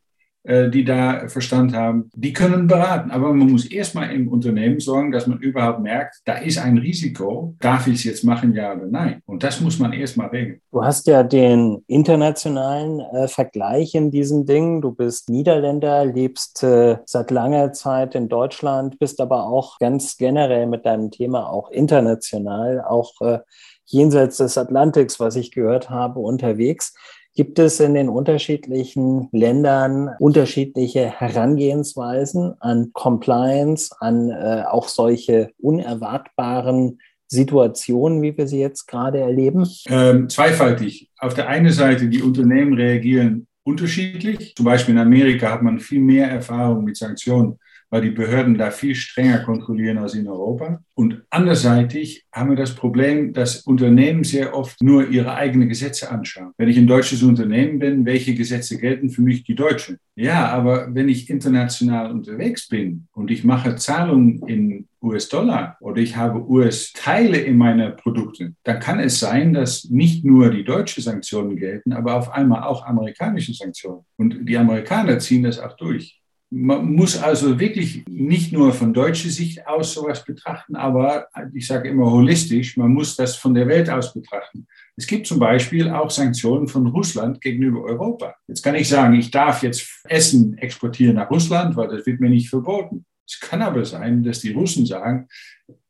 Äh, 0.44 0.70
die 0.70 0.84
da 0.84 1.28
Verstand 1.28 1.74
haben, 1.74 2.10
die 2.14 2.32
können 2.32 2.68
beraten. 2.68 3.10
Aber 3.10 3.34
man 3.34 3.50
muss 3.50 3.66
erstmal 3.66 4.12
im 4.12 4.28
Unternehmen 4.28 4.80
sorgen, 4.80 5.10
dass 5.10 5.26
man 5.26 5.40
überhaupt 5.40 5.80
merkt, 5.80 6.22
da 6.24 6.34
ist 6.34 6.58
ein 6.58 6.78
Risiko. 6.78 7.54
Darf 7.60 7.86
ich 7.86 7.96
es 7.96 8.04
jetzt 8.04 8.24
machen, 8.24 8.54
ja 8.54 8.72
oder 8.72 8.86
nein? 8.86 9.20
Und 9.26 9.42
das 9.42 9.60
muss 9.60 9.78
man 9.78 9.92
erstmal 9.92 10.28
regeln. 10.28 10.60
Du 10.70 10.82
hast 10.82 11.06
ja 11.06 11.22
den 11.22 11.84
internationalen 11.86 13.00
äh, 13.00 13.28
Vergleich 13.28 13.94
in 13.94 14.10
diesem 14.10 14.46
Ding. 14.46 14.80
Du 14.80 14.92
bist 14.92 15.28
Niederländer, 15.28 16.06
lebst 16.06 16.62
äh, 16.62 16.96
seit 17.04 17.30
langer 17.30 17.74
Zeit 17.74 18.14
in 18.14 18.28
Deutschland, 18.28 18.98
bist 18.98 19.20
aber 19.20 19.44
auch 19.44 19.78
ganz 19.80 20.16
generell 20.16 20.66
mit 20.66 20.86
deinem 20.86 21.10
Thema 21.10 21.50
auch 21.50 21.70
international, 21.70 22.80
auch 22.80 23.12
äh, 23.20 23.40
jenseits 23.84 24.36
des 24.38 24.56
Atlantiks, 24.56 25.18
was 25.18 25.36
ich 25.36 25.50
gehört 25.50 25.90
habe, 25.90 26.20
unterwegs. 26.20 26.94
Gibt 27.38 27.60
es 27.60 27.78
in 27.78 27.94
den 27.94 28.08
unterschiedlichen 28.08 29.28
Ländern 29.30 30.10
unterschiedliche 30.18 31.08
Herangehensweisen 31.08 32.54
an 32.58 32.90
Compliance, 32.92 33.94
an 34.00 34.30
äh, 34.30 34.64
auch 34.68 34.88
solche 34.88 35.52
unerwartbaren 35.58 36.98
Situationen, 37.28 38.22
wie 38.22 38.36
wir 38.36 38.48
sie 38.48 38.58
jetzt 38.58 38.86
gerade 38.88 39.20
erleben? 39.20 39.68
Ähm, 39.86 40.28
zweifaltig. 40.28 41.10
Auf 41.18 41.34
der 41.34 41.46
einen 41.46 41.70
Seite, 41.70 42.08
die 42.08 42.22
Unternehmen 42.22 42.74
reagieren 42.74 43.46
unterschiedlich. 43.62 44.56
Zum 44.56 44.64
Beispiel 44.64 44.96
in 44.96 45.00
Amerika 45.00 45.52
hat 45.52 45.62
man 45.62 45.78
viel 45.78 46.00
mehr 46.00 46.28
Erfahrung 46.28 46.82
mit 46.82 46.96
Sanktionen 46.96 47.60
weil 47.90 48.02
die 48.02 48.10
Behörden 48.10 48.58
da 48.58 48.70
viel 48.70 48.94
strenger 48.94 49.40
kontrollieren 49.40 49.98
als 49.98 50.14
in 50.14 50.28
Europa. 50.28 50.80
Und 50.94 51.22
anderseitig 51.30 52.24
haben 52.32 52.50
wir 52.50 52.56
das 52.56 52.74
Problem, 52.74 53.32
dass 53.32 53.62
Unternehmen 53.62 54.24
sehr 54.24 54.54
oft 54.54 54.82
nur 54.82 55.08
ihre 55.08 55.34
eigenen 55.34 55.68
Gesetze 55.68 56.10
anschauen. 56.10 56.52
Wenn 56.56 56.68
ich 56.68 56.76
ein 56.76 56.86
deutsches 56.86 57.22
Unternehmen 57.22 57.78
bin, 57.78 58.04
welche 58.04 58.34
Gesetze 58.34 58.78
gelten 58.78 59.10
für 59.10 59.22
mich 59.22 59.44
die 59.44 59.54
deutschen? 59.54 59.98
Ja, 60.16 60.48
aber 60.48 60.92
wenn 60.94 61.08
ich 61.08 61.30
international 61.30 62.10
unterwegs 62.10 62.68
bin 62.68 63.06
und 63.12 63.30
ich 63.30 63.44
mache 63.44 63.76
Zahlungen 63.76 64.42
in 64.48 64.88
US-Dollar 65.00 65.76
oder 65.80 66.00
ich 66.02 66.16
habe 66.16 66.44
US-Teile 66.48 67.38
in 67.38 67.56
meinen 67.56 67.96
Produkten, 67.96 68.56
dann 68.64 68.80
kann 68.80 68.98
es 68.98 69.20
sein, 69.20 69.52
dass 69.52 69.84
nicht 69.84 70.24
nur 70.24 70.50
die 70.50 70.64
deutschen 70.64 71.02
Sanktionen 71.02 71.56
gelten, 71.56 71.92
aber 71.92 72.16
auf 72.16 72.32
einmal 72.32 72.64
auch 72.64 72.84
amerikanische 72.84 73.54
Sanktionen. 73.54 74.04
Und 74.16 74.48
die 74.48 74.58
Amerikaner 74.58 75.20
ziehen 75.20 75.44
das 75.44 75.60
auch 75.60 75.76
durch. 75.76 76.20
Man 76.50 76.94
muss 76.94 77.22
also 77.22 77.60
wirklich 77.60 78.06
nicht 78.08 78.52
nur 78.52 78.72
von 78.72 78.94
deutscher 78.94 79.28
Sicht 79.28 79.66
aus 79.66 79.92
sowas 79.92 80.24
betrachten, 80.24 80.76
aber 80.76 81.28
ich 81.52 81.66
sage 81.66 81.90
immer 81.90 82.10
holistisch, 82.10 82.76
man 82.78 82.94
muss 82.94 83.16
das 83.16 83.36
von 83.36 83.52
der 83.52 83.68
Welt 83.68 83.90
aus 83.90 84.14
betrachten. 84.14 84.66
Es 84.96 85.06
gibt 85.06 85.26
zum 85.26 85.38
Beispiel 85.38 85.90
auch 85.90 86.10
Sanktionen 86.10 86.66
von 86.66 86.86
Russland 86.86 87.40
gegenüber 87.40 87.82
Europa. 87.82 88.34
Jetzt 88.46 88.62
kann 88.62 88.74
ich 88.74 88.88
sagen, 88.88 89.14
ich 89.14 89.30
darf 89.30 89.62
jetzt 89.62 90.00
Essen 90.04 90.56
exportieren 90.56 91.16
nach 91.16 91.30
Russland, 91.30 91.76
weil 91.76 91.88
das 91.88 92.06
wird 92.06 92.18
mir 92.18 92.30
nicht 92.30 92.48
verboten. 92.48 93.04
Es 93.26 93.38
kann 93.38 93.60
aber 93.60 93.84
sein, 93.84 94.22
dass 94.22 94.40
die 94.40 94.52
Russen 94.52 94.86
sagen, 94.86 95.28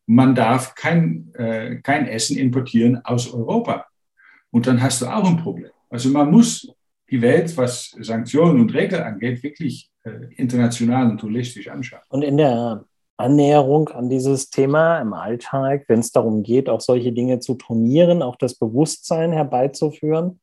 man 0.07 0.35
darf 0.35 0.75
kein, 0.75 1.33
äh, 1.35 1.77
kein 1.83 2.07
Essen 2.09 2.37
importieren 2.37 3.05
aus 3.05 3.33
Europa. 3.33 3.87
Und 4.51 4.67
dann 4.67 4.83
hast 4.83 5.03
du 5.03 5.07
auch 5.07 5.29
ein 5.29 5.37
Problem. 5.37 5.71
Also 5.89 6.09
man 6.09 6.31
muss 6.31 6.69
die 7.11 7.23
Welt, 7.23 7.57
was 7.57 7.97
Sanktionen 8.01 8.61
und 8.61 8.75
Regeln 8.75 9.03
angeht, 9.03 9.43
wirklich 9.43 9.91
international 10.37 11.11
und 11.11 11.23
holistisch 11.23 11.69
anschauen. 11.69 12.03
Und 12.09 12.23
in 12.23 12.37
der 12.37 12.85
Annäherung 13.17 13.89
an 13.89 14.09
dieses 14.09 14.51
Thema 14.51 15.01
im 15.01 15.13
Alltag, 15.13 15.85
wenn 15.89 16.01
es 16.01 16.13
darum 16.13 16.43
geht, 16.43 16.69
auch 16.69 16.81
solche 16.81 17.13
Dinge 17.13 17.41
zu 17.41 17.55
trainieren, 17.55 18.23
auch 18.23 18.37
das 18.37 18.55
Bewusstsein 18.55 19.33
herbeizuführen, 19.33 20.41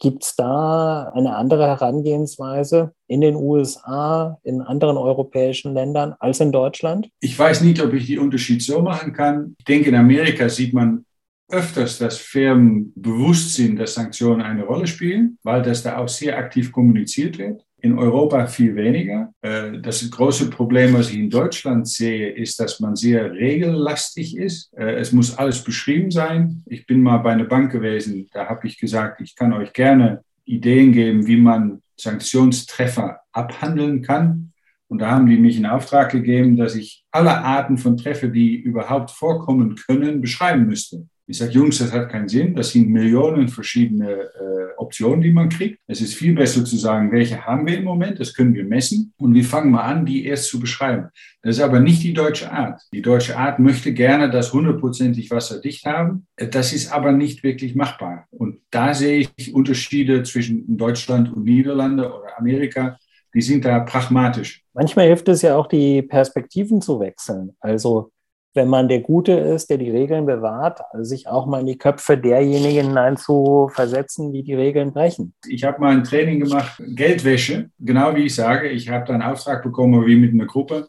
gibt 0.00 0.24
es 0.24 0.34
da 0.34 1.10
eine 1.14 1.36
andere 1.36 1.66
Herangehensweise 1.66 2.92
in 3.06 3.20
den 3.20 3.36
USA, 3.36 4.38
in 4.42 4.60
anderen 4.60 4.96
europäischen 4.96 5.74
Ländern 5.74 6.14
als 6.18 6.40
in 6.40 6.52
Deutschland? 6.52 7.08
Ich 7.20 7.38
weiß 7.38 7.62
nicht, 7.62 7.82
ob 7.82 7.92
ich 7.92 8.06
die 8.06 8.18
Unterschied 8.18 8.62
so 8.62 8.80
machen 8.82 9.12
kann. 9.12 9.54
Ich 9.58 9.64
denke, 9.64 9.90
in 9.90 9.94
Amerika 9.94 10.48
sieht 10.48 10.74
man 10.74 11.04
öfters, 11.50 11.98
dass 11.98 12.18
Firmen 12.18 12.92
bewusst 12.96 13.54
sind, 13.54 13.76
dass 13.76 13.94
Sanktionen 13.94 14.40
eine 14.40 14.64
Rolle 14.64 14.86
spielen, 14.86 15.38
weil 15.42 15.62
das 15.62 15.82
da 15.82 15.98
auch 15.98 16.08
sehr 16.08 16.38
aktiv 16.38 16.72
kommuniziert 16.72 17.38
wird. 17.38 17.64
In 17.82 17.98
Europa 17.98 18.46
viel 18.46 18.76
weniger. 18.76 19.32
Äh, 19.40 19.78
das 19.80 20.08
große 20.10 20.50
Problem, 20.50 20.94
was 20.94 21.10
ich 21.10 21.18
in 21.18 21.30
Deutschland 21.30 21.88
sehe, 21.88 22.30
ist, 22.30 22.60
dass 22.60 22.80
man 22.80 22.94
sehr 22.94 23.32
regellastig 23.32 24.36
ist. 24.36 24.72
Äh, 24.74 24.96
es 24.96 25.12
muss 25.12 25.36
alles 25.38 25.64
beschrieben 25.64 26.10
sein. 26.10 26.62
Ich 26.66 26.86
bin 26.86 27.02
mal 27.02 27.18
bei 27.18 27.32
einer 27.32 27.44
Bank 27.44 27.72
gewesen, 27.72 28.28
da 28.32 28.48
habe 28.48 28.66
ich 28.66 28.78
gesagt, 28.78 29.20
ich 29.20 29.34
kann 29.34 29.52
euch 29.52 29.72
gerne 29.72 30.22
Ideen 30.44 30.92
geben, 30.92 31.26
wie 31.26 31.36
man 31.36 31.82
Sanktionstreffer 31.96 33.20
abhandeln 33.32 34.02
kann. 34.02 34.52
Und 34.88 34.98
da 34.98 35.12
haben 35.12 35.26
die 35.26 35.38
mich 35.38 35.56
in 35.56 35.66
Auftrag 35.66 36.10
gegeben, 36.10 36.56
dass 36.56 36.74
ich 36.74 37.04
alle 37.12 37.38
Arten 37.38 37.78
von 37.78 37.96
Treffer, 37.96 38.26
die 38.28 38.56
überhaupt 38.56 39.12
vorkommen 39.12 39.76
können, 39.76 40.20
beschreiben 40.20 40.66
müsste. 40.66 41.06
Ich 41.30 41.38
sage, 41.38 41.52
Jungs, 41.52 41.78
das 41.78 41.92
hat 41.92 42.08
keinen 42.08 42.28
Sinn. 42.28 42.56
Das 42.56 42.72
sind 42.72 42.88
Millionen 42.88 43.46
verschiedene 43.46 44.10
äh, 44.10 44.76
Optionen, 44.78 45.20
die 45.20 45.30
man 45.30 45.48
kriegt. 45.48 45.78
Es 45.86 46.00
ist 46.00 46.14
viel 46.14 46.34
besser 46.34 46.64
zu 46.64 46.76
sagen, 46.76 47.12
welche 47.12 47.46
haben 47.46 47.68
wir 47.68 47.78
im 47.78 47.84
Moment, 47.84 48.18
das 48.18 48.34
können 48.34 48.52
wir 48.52 48.64
messen. 48.64 49.12
Und 49.16 49.34
wir 49.34 49.44
fangen 49.44 49.70
mal 49.70 49.82
an, 49.84 50.04
die 50.04 50.24
erst 50.26 50.48
zu 50.48 50.58
beschreiben. 50.58 51.06
Das 51.42 51.56
ist 51.56 51.62
aber 51.62 51.78
nicht 51.78 52.02
die 52.02 52.14
deutsche 52.14 52.50
Art. 52.50 52.82
Die 52.92 53.00
deutsche 53.00 53.38
Art 53.38 53.60
möchte 53.60 53.94
gerne 53.94 54.28
das 54.28 54.52
hundertprozentig 54.52 55.30
wasserdicht 55.30 55.86
haben. 55.86 56.26
Das 56.34 56.72
ist 56.72 56.92
aber 56.92 57.12
nicht 57.12 57.44
wirklich 57.44 57.76
machbar. 57.76 58.26
Und 58.30 58.58
da 58.72 58.92
sehe 58.92 59.28
ich 59.36 59.54
Unterschiede 59.54 60.24
zwischen 60.24 60.76
Deutschland 60.76 61.32
und 61.32 61.44
Niederlande 61.44 62.12
oder 62.12 62.36
Amerika. 62.38 62.98
Die 63.34 63.42
sind 63.42 63.64
da 63.64 63.78
pragmatisch. 63.78 64.64
Manchmal 64.74 65.06
hilft 65.06 65.28
es 65.28 65.42
ja 65.42 65.54
auch, 65.54 65.68
die 65.68 66.02
Perspektiven 66.02 66.82
zu 66.82 66.98
wechseln. 66.98 67.52
Also 67.60 68.10
wenn 68.54 68.68
man 68.68 68.88
der 68.88 69.00
Gute 69.00 69.32
ist, 69.32 69.70
der 69.70 69.78
die 69.78 69.90
Regeln 69.90 70.26
bewahrt, 70.26 70.80
sich 71.00 71.28
auch 71.28 71.46
mal 71.46 71.60
in 71.60 71.66
die 71.66 71.78
Köpfe 71.78 72.18
derjenigen 72.18 72.88
hinein 72.88 73.16
zu 73.16 73.70
versetzen, 73.72 74.32
die 74.32 74.42
die 74.42 74.54
Regeln 74.54 74.92
brechen. 74.92 75.34
Ich 75.48 75.64
habe 75.64 75.80
mal 75.80 75.92
ein 75.92 76.04
Training 76.04 76.40
gemacht, 76.40 76.82
Geldwäsche, 76.86 77.70
genau 77.78 78.14
wie 78.14 78.24
ich 78.24 78.34
sage. 78.34 78.68
Ich 78.68 78.88
habe 78.88 79.06
da 79.06 79.14
einen 79.14 79.22
Auftrag 79.22 79.62
bekommen, 79.62 80.06
wie 80.06 80.16
mit 80.16 80.32
einer 80.32 80.46
Gruppe. 80.46 80.88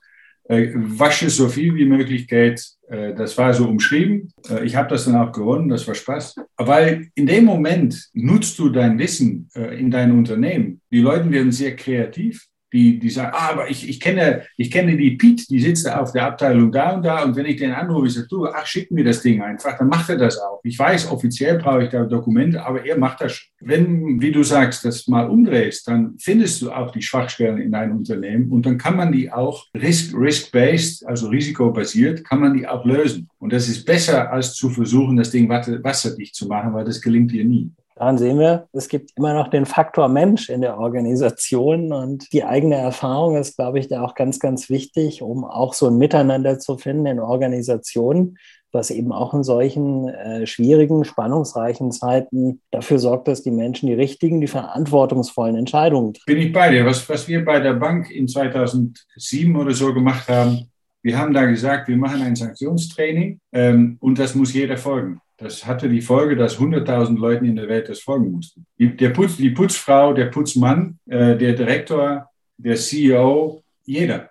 Äh, 0.52 0.72
wasche 0.74 1.30
so 1.30 1.48
viel 1.48 1.76
wie 1.76 1.86
möglich 1.86 2.28
Geld. 2.28 2.62
Äh, 2.90 3.14
das 3.14 3.38
war 3.38 3.54
so 3.54 3.68
umschrieben. 3.68 4.34
Äh, 4.50 4.66
ich 4.66 4.76
habe 4.76 4.90
das 4.90 5.06
dann 5.06 5.16
auch 5.16 5.32
gewonnen, 5.32 5.70
das 5.70 5.88
war 5.88 5.96
Spaß. 5.96 6.36
Weil 6.58 7.10
in 7.16 7.28
dem 7.28 7.46
Moment 7.46 8.10
nutzt 8.14 8.60
du 8.60 8.70
dein 8.70 9.00
Wissen 9.00 9.50
in 9.56 9.90
dein 9.90 10.12
Unternehmen. 10.12 10.82
Die 10.92 11.00
Leute 11.00 11.32
werden 11.32 11.52
sehr 11.52 11.76
kreativ 11.76 12.48
die, 12.74 13.00
die 13.00 13.10
sagen, 13.10 13.32
ah, 13.34 13.50
aber 13.52 13.70
ich, 13.70 13.88
ich, 13.88 14.00
kenne, 14.00 14.44
ich 14.58 14.72
kenne 14.72 14.96
die 14.96 15.12
Pete, 15.12 15.46
die 15.50 15.60
sitzt 15.60 15.90
auf 15.90 16.12
der 16.12 16.26
Abteilung 16.26 16.72
da 16.72 16.96
und 16.96 17.04
da 17.04 17.24
und 17.24 17.36
wenn 17.36 17.46
ich 17.46 17.58
den 17.58 17.72
anrufe, 17.72 18.08
ich 18.08 18.14
sage, 18.14 18.28
du, 18.30 18.48
ach, 18.48 18.66
schick 18.66 18.92
mir 18.92 19.04
das 19.04 19.22
Ding 19.22 19.42
einfach, 19.42 19.78
dann 19.78 19.88
macht 19.88 20.10
er 20.10 20.18
das 20.18 20.38
auch. 20.40 20.62
Ich 20.64 20.78
weiß, 20.78 21.12
offiziell 21.12 21.58
brauche 21.58 21.84
ich 21.84 21.90
da 21.90 22.04
Dokumente, 22.06 22.64
aber 22.64 22.86
er 22.86 22.98
macht 22.98 23.22
das. 23.22 23.42
Wenn, 23.60 24.22
wie 24.22 24.32
du 24.32 24.44
sagst, 24.44 24.86
das 24.86 25.08
mal 25.08 25.30
umdrehst, 25.30 25.88
dann 25.88 26.16
findest 26.18 26.62
du 26.62 26.72
auch 26.72 26.92
die 26.92 27.02
Schwachstellen 27.02 27.58
in 27.58 27.72
deinem 27.72 27.98
Unternehmen 27.98 28.52
und 28.52 28.66
dann 28.66 28.78
kann 28.78 28.96
man 28.96 29.12
die 29.12 29.32
auch 29.32 29.68
risk-based, 29.76 31.06
also 31.06 31.28
risikobasiert, 31.28 32.24
kann 32.24 32.40
man 32.40 32.54
die 32.54 32.68
auch 32.68 32.86
lösen. 32.86 33.30
Und 33.40 33.54
das 33.54 33.68
ist 33.68 33.86
besser, 33.86 34.32
als 34.32 34.54
zu 34.54 34.70
versuchen, 34.70 35.18
das 35.18 35.32
Ding 35.32 35.50
wasserdicht 35.50 36.36
zu 36.36 36.48
machen, 36.48 36.74
weil 36.74 36.86
das 36.86 37.02
gelingt 37.02 37.32
dir 37.32 37.44
nie. 37.44 37.72
Daran 37.96 38.18
sehen 38.18 38.40
wir, 38.40 38.68
es 38.74 38.88
gibt 38.88 39.12
immer 39.16 39.34
noch 39.34 39.50
den 39.50 39.66
Faktor 39.66 40.08
Mensch 40.08 40.50
in 40.50 40.62
der 40.62 40.78
Organisation 40.78 41.92
und 41.92 42.32
die 42.34 42.44
eigene 42.44 42.76
Erfahrung 42.76 43.36
ist, 43.36 43.58
glaube 43.58 43.80
ich, 43.80 43.90
da 43.90 44.02
auch 44.04 44.16
ganz, 44.16 44.40
ganz 44.40 44.70
wichtig, 44.70 45.22
um 45.22 45.44
auch 45.44 45.74
so 45.74 45.88
ein 45.88 45.98
Miteinander 45.98 46.58
zu 46.58 46.78
finden 46.78 47.06
in 47.06 47.20
Organisationen, 47.20 48.38
was 48.72 48.90
eben 48.90 49.12
auch 49.12 49.34
in 49.34 49.44
solchen 49.44 50.08
äh, 50.08 50.48
schwierigen, 50.48 51.04
spannungsreichen 51.04 51.92
Zeiten 51.92 52.62
dafür 52.72 53.00
sorgt, 53.00 53.28
dass 53.28 53.44
die 53.44 53.52
Menschen 53.52 53.88
die 53.88 53.94
richtigen, 53.94 54.40
die 54.40 54.48
verantwortungsvollen 54.48 55.56
Entscheidungen 55.56 56.14
treffen. 56.14 56.26
Bin 56.26 56.38
ich 56.38 56.54
bei 56.54 56.70
dir. 56.72 56.86
Was, 56.86 57.08
was 57.10 57.28
wir 57.28 57.44
bei 57.44 57.60
der 57.60 57.74
Bank 57.74 58.10
in 58.10 58.28
2007 58.28 59.56
oder 59.56 59.74
so 59.74 59.94
gemacht 59.94 60.30
haben, 60.30 60.72
wir 61.04 61.18
haben 61.18 61.34
da 61.34 61.46
gesagt, 61.46 61.88
wir 61.88 61.98
machen 61.98 62.22
ein 62.22 62.36
Sanktionstraining 62.36 63.40
ähm, 63.52 63.98
und 64.00 64.20
das 64.20 64.36
muss 64.36 64.54
jeder 64.54 64.78
folgen. 64.78 65.20
Das 65.42 65.66
hatte 65.66 65.90
die 65.90 66.02
Folge, 66.02 66.36
dass 66.36 66.60
100.000 66.60 67.18
Leute 67.18 67.46
in 67.46 67.56
der 67.56 67.68
Welt 67.68 67.90
das 67.90 68.02
folgen 68.02 68.32
mussten. 68.32 68.64
Die, 68.78 68.96
der 68.96 69.10
Putz, 69.10 69.38
die 69.38 69.50
Putzfrau, 69.50 70.14
der 70.14 70.28
Putzmann, 70.28 71.00
äh, 71.08 71.36
der 71.36 71.54
Direktor, 71.54 72.30
der 72.58 72.76
CEO, 72.76 73.64
jeder. 73.84 74.30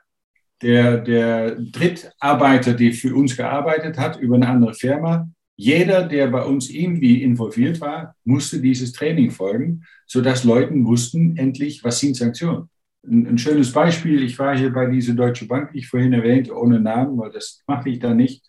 Der, 0.62 0.98
der 0.98 1.56
Drittarbeiter, 1.56 2.74
der 2.74 2.92
für 2.92 3.14
uns 3.14 3.36
gearbeitet 3.36 3.98
hat 3.98 4.20
über 4.20 4.36
eine 4.36 4.46
andere 4.46 4.74
Firma, 4.74 5.28
jeder, 5.56 6.06
der 6.06 6.28
bei 6.28 6.44
uns 6.44 6.70
irgendwie 6.70 7.22
involviert 7.22 7.80
war, 7.80 8.14
musste 8.24 8.60
dieses 8.60 8.92
Training 8.92 9.32
folgen, 9.32 9.82
sodass 10.06 10.44
Leute 10.44 10.72
wussten 10.84 11.36
endlich, 11.36 11.82
was 11.82 11.98
sind 11.98 12.16
Sanktionen. 12.16 12.68
Ein, 13.04 13.26
ein 13.26 13.38
schönes 13.38 13.72
Beispiel, 13.72 14.22
ich 14.22 14.38
war 14.38 14.56
hier 14.56 14.72
bei 14.72 14.86
dieser 14.86 15.14
Deutsche 15.14 15.46
Bank, 15.46 15.72
die 15.72 15.78
ich 15.78 15.88
vorhin 15.88 16.12
erwähnte, 16.12 16.56
ohne 16.56 16.78
Namen, 16.78 17.18
weil 17.18 17.32
das 17.32 17.62
mache 17.66 17.88
ich 17.88 17.98
da 17.98 18.14
nicht. 18.14 18.44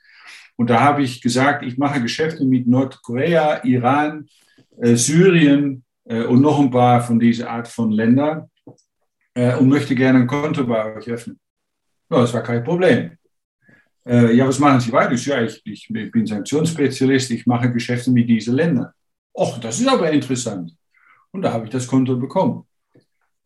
Und 0.61 0.69
da 0.69 0.79
habe 0.79 1.01
ich 1.01 1.23
gesagt, 1.23 1.65
ich 1.65 1.79
mache 1.79 1.99
Geschäfte 1.99 2.45
mit 2.45 2.67
Nordkorea, 2.67 3.63
Iran, 3.63 4.27
äh, 4.77 4.95
Syrien 4.95 5.83
äh, 6.05 6.23
und 6.25 6.39
noch 6.39 6.59
ein 6.59 6.69
paar 6.69 7.01
von 7.01 7.19
dieser 7.19 7.49
Art 7.49 7.67
von 7.67 7.89
Ländern 7.89 8.47
äh, 9.33 9.55
und 9.55 9.69
möchte 9.69 9.95
gerne 9.95 10.19
ein 10.19 10.27
Konto 10.27 10.63
bei 10.67 10.95
euch 10.95 11.09
öffnen. 11.09 11.39
Ja, 12.11 12.21
das 12.21 12.31
war 12.35 12.43
kein 12.43 12.63
Problem. 12.63 13.17
Äh, 14.05 14.35
ja, 14.35 14.47
was 14.47 14.59
machen 14.59 14.79
Sie 14.81 14.91
weiter? 14.91 15.15
Ja, 15.15 15.41
ich, 15.41 15.63
ich 15.65 15.87
bin 15.89 16.27
Sanktionsspezialist, 16.27 17.31
ich 17.31 17.47
mache 17.47 17.71
Geschäfte 17.71 18.11
mit 18.11 18.29
diesen 18.29 18.53
Ländern. 18.53 18.91
Och, 19.33 19.57
das 19.59 19.79
ist 19.79 19.87
aber 19.87 20.11
interessant. 20.11 20.75
Und 21.31 21.41
da 21.41 21.53
habe 21.53 21.65
ich 21.65 21.71
das 21.71 21.87
Konto 21.87 22.15
bekommen. 22.17 22.67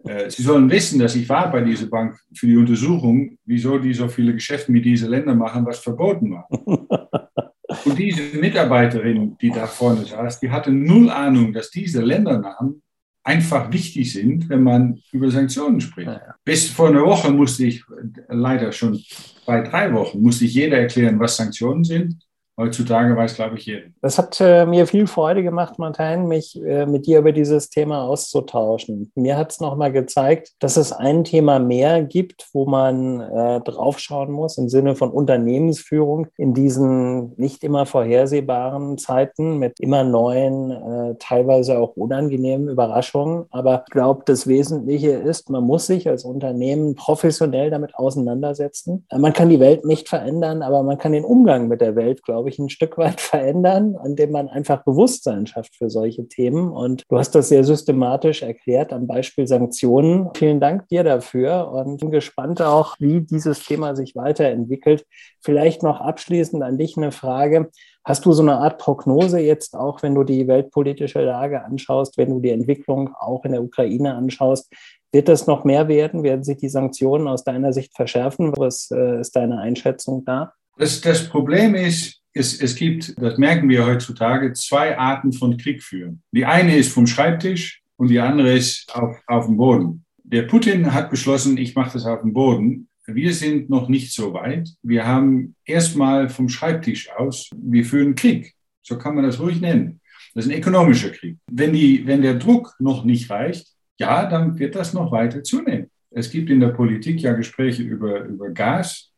Äh, 0.05 0.29
Sie 0.29 0.43
sollen 0.43 0.69
wissen, 0.69 0.99
dass 0.99 1.15
ich 1.15 1.27
war 1.27 1.51
bei 1.51 1.61
dieser 1.61 1.87
Bank 1.87 2.17
für 2.33 2.47
die 2.47 2.57
Untersuchung, 2.57 3.37
wieso 3.45 3.79
die 3.79 3.93
so 3.93 4.07
viele 4.07 4.33
Geschäfte 4.33 4.71
mit 4.71 4.85
diesen 4.85 5.09
Ländern 5.09 5.37
machen, 5.37 5.65
was 5.65 5.79
verboten 5.79 6.31
war. 6.31 6.47
Und 7.85 7.97
diese 7.97 8.37
Mitarbeiterin, 8.37 9.35
die 9.41 9.49
da 9.49 9.65
vorne 9.67 10.05
saß, 10.05 10.39
die 10.39 10.49
hatte 10.49 10.71
null 10.71 11.09
Ahnung, 11.09 11.51
dass 11.51 11.71
diese 11.71 12.01
Ländernamen 12.01 12.81
einfach 13.23 13.71
wichtig 13.71 14.13
sind, 14.13 14.47
wenn 14.49 14.61
man 14.61 15.01
über 15.11 15.31
Sanktionen 15.31 15.81
spricht. 15.81 16.07
Ja, 16.07 16.35
Bis 16.45 16.69
vor 16.69 16.89
einer 16.89 17.03
Woche 17.03 17.31
musste 17.31 17.65
ich, 17.65 17.83
leider 18.29 18.71
schon 18.71 19.01
bei 19.47 19.61
drei 19.61 19.91
Wochen, 19.93 20.21
musste 20.21 20.45
ich 20.45 20.53
jeder 20.53 20.77
erklären, 20.77 21.19
was 21.19 21.37
Sanktionen 21.37 21.83
sind 21.83 22.25
Heutzutage 22.57 23.15
weiß, 23.17 23.35
glaube 23.35 23.57
ich, 23.57 23.65
jeder. 23.65 23.87
Das 24.01 24.17
hat 24.17 24.39
äh, 24.39 24.65
mir 24.65 24.87
viel 24.87 25.07
Freude 25.07 25.43
gemacht, 25.43 25.77
Martin, 25.77 26.27
mich 26.27 26.61
äh, 26.63 26.85
mit 26.85 27.05
dir 27.05 27.19
über 27.19 27.33
dieses 27.33 27.69
Thema 27.69 28.03
auszutauschen. 28.03 29.11
Mir 29.15 29.35
hat 29.37 29.51
es 29.51 29.59
nochmal 29.59 29.91
gezeigt, 29.91 30.53
dass 30.59 30.77
es 30.77 30.93
ein 30.93 31.25
Thema 31.25 31.59
mehr 31.59 32.01
gibt, 32.01 32.47
wo 32.53 32.65
man 32.65 33.19
äh, 33.19 33.59
draufschauen 33.59 34.31
muss 34.31 34.57
im 34.57 34.69
Sinne 34.69 34.95
von 34.95 35.11
Unternehmensführung 35.11 36.27
in 36.37 36.53
diesen 36.53 37.33
nicht 37.35 37.61
immer 37.63 37.85
vorhersehbaren 37.85 38.97
Zeiten 38.97 39.57
mit 39.59 39.81
immer 39.81 40.05
neuen, 40.05 40.71
äh, 40.71 41.15
teilweise 41.19 41.77
auch 41.77 41.97
unangenehmen 41.97 42.69
Überraschungen. 42.69 43.47
Aber 43.49 43.83
ich 43.85 43.91
glaube, 43.91 44.23
das 44.25 44.47
Wesentliche 44.47 45.11
ist, 45.11 45.49
man 45.49 45.65
muss 45.65 45.87
sich 45.87 46.07
als 46.07 46.23
Unternehmen 46.23 46.95
professionell 46.95 47.69
damit 47.69 47.95
auseinandersetzen. 47.95 49.05
Man 49.13 49.33
kann 49.33 49.49
die 49.49 49.59
Welt 49.59 49.83
nicht 49.83 50.07
verändern, 50.07 50.61
aber 50.61 50.83
man 50.83 50.97
kann 50.97 51.11
den 51.11 51.25
Umgang 51.25 51.67
mit 51.67 51.81
der 51.81 51.97
Welt, 51.97 52.23
glaube 52.23 52.44
glaube 52.45 52.49
ich, 52.49 52.59
ein 52.59 52.69
Stück 52.69 52.97
weit 52.97 53.21
verändern, 53.21 53.97
indem 54.05 54.31
man 54.31 54.49
einfach 54.49 54.83
Bewusstsein 54.83 55.47
schafft 55.47 55.75
für 55.75 55.89
solche 55.89 56.27
Themen. 56.27 56.69
Und 56.69 57.03
du 57.09 57.17
hast 57.17 57.33
das 57.33 57.49
sehr 57.49 57.63
systematisch 57.63 58.43
erklärt 58.43 58.93
am 58.93 59.07
Beispiel 59.07 59.47
Sanktionen. 59.47 60.29
Vielen 60.35 60.59
Dank 60.59 60.87
dir 60.89 61.03
dafür 61.03 61.71
und 61.71 61.99
bin 61.99 62.11
gespannt 62.11 62.61
auch, 62.61 62.95
wie 62.99 63.21
dieses 63.21 63.65
Thema 63.65 63.95
sich 63.95 64.15
weiterentwickelt. 64.15 65.05
Vielleicht 65.41 65.81
noch 65.81 66.01
abschließend 66.01 66.61
an 66.61 66.77
dich 66.77 66.97
eine 66.97 67.11
Frage. 67.11 67.71
Hast 68.03 68.25
du 68.25 68.33
so 68.33 68.43
eine 68.43 68.57
Art 68.57 68.77
Prognose 68.77 69.39
jetzt 69.39 69.75
auch, 69.75 70.03
wenn 70.03 70.13
du 70.13 70.23
die 70.23 70.47
weltpolitische 70.47 71.21
Lage 71.21 71.63
anschaust, 71.63 72.19
wenn 72.19 72.29
du 72.29 72.39
die 72.39 72.51
Entwicklung 72.51 73.15
auch 73.19 73.43
in 73.45 73.53
der 73.53 73.63
Ukraine 73.63 74.13
anschaust? 74.13 74.71
Wird 75.11 75.29
das 75.29 75.47
noch 75.47 75.63
mehr 75.63 75.87
werden? 75.87 76.21
Werden 76.21 76.43
sich 76.43 76.57
die 76.57 76.69
Sanktionen 76.69 77.27
aus 77.27 77.43
deiner 77.43 77.73
Sicht 77.73 77.95
verschärfen? 77.95 78.53
Was 78.57 78.91
äh, 78.91 79.21
ist 79.21 79.35
deine 79.35 79.59
Einschätzung 79.59 80.23
da? 80.25 80.53
Das, 80.77 80.99
das 81.01 81.29
Problem 81.29 81.73
ist, 81.73 82.21
es, 82.35 82.59
es 82.61 82.75
gibt, 82.75 83.15
das 83.17 83.37
merken 83.37 83.69
wir 83.69 83.85
heutzutage, 83.85 84.51
zwei 84.53 84.97
Arten 84.97 85.31
von 85.31 85.57
Krieg 85.57 85.81
führen. 85.81 86.21
Die 86.31 86.45
eine 86.45 86.75
ist 86.75 86.91
vom 86.91 87.07
Schreibtisch 87.07 87.81
und 87.95 88.09
die 88.09 88.19
andere 88.19 88.53
ist 88.53 88.93
auf, 88.93 89.17
auf 89.25 89.45
dem 89.45 89.55
Boden. 89.55 90.05
Der 90.23 90.43
Putin 90.43 90.93
hat 90.93 91.09
beschlossen, 91.09 91.57
ich 91.57 91.75
mache 91.75 91.93
das 91.93 92.05
auf 92.05 92.21
dem 92.21 92.33
Boden. 92.33 92.89
Wir 93.07 93.33
sind 93.33 93.69
noch 93.69 93.87
nicht 93.87 94.11
so 94.11 94.33
weit. 94.33 94.69
Wir 94.83 95.07
haben 95.07 95.55
erstmal 95.63 96.27
vom 96.27 96.49
Schreibtisch 96.49 97.09
aus, 97.11 97.49
wir 97.55 97.85
führen 97.85 98.15
Krieg. 98.15 98.53
So 98.81 98.97
kann 98.97 99.15
man 99.15 99.23
das 99.23 99.39
ruhig 99.39 99.61
nennen. 99.61 100.01
Das 100.33 100.45
ist 100.45 100.51
ein 100.51 100.57
ökonomischer 100.57 101.11
Krieg. 101.11 101.37
Wenn, 101.49 101.71
die, 101.71 102.05
wenn 102.05 102.21
der 102.21 102.35
Druck 102.35 102.75
noch 102.79 103.05
nicht 103.05 103.29
reicht, 103.29 103.67
ja, 103.97 104.25
dann 104.25 104.59
wird 104.59 104.75
das 104.75 104.93
noch 104.93 105.11
weiter 105.13 105.41
zunehmen. 105.43 105.89
Es 106.11 106.29
gibt 106.29 106.49
in 106.49 106.59
der 106.59 106.69
Politik 106.69 107.21
ja 107.21 107.33
Gespräche 107.33 107.83
über, 107.83 108.25
über 108.25 108.49
Gas 108.49 109.13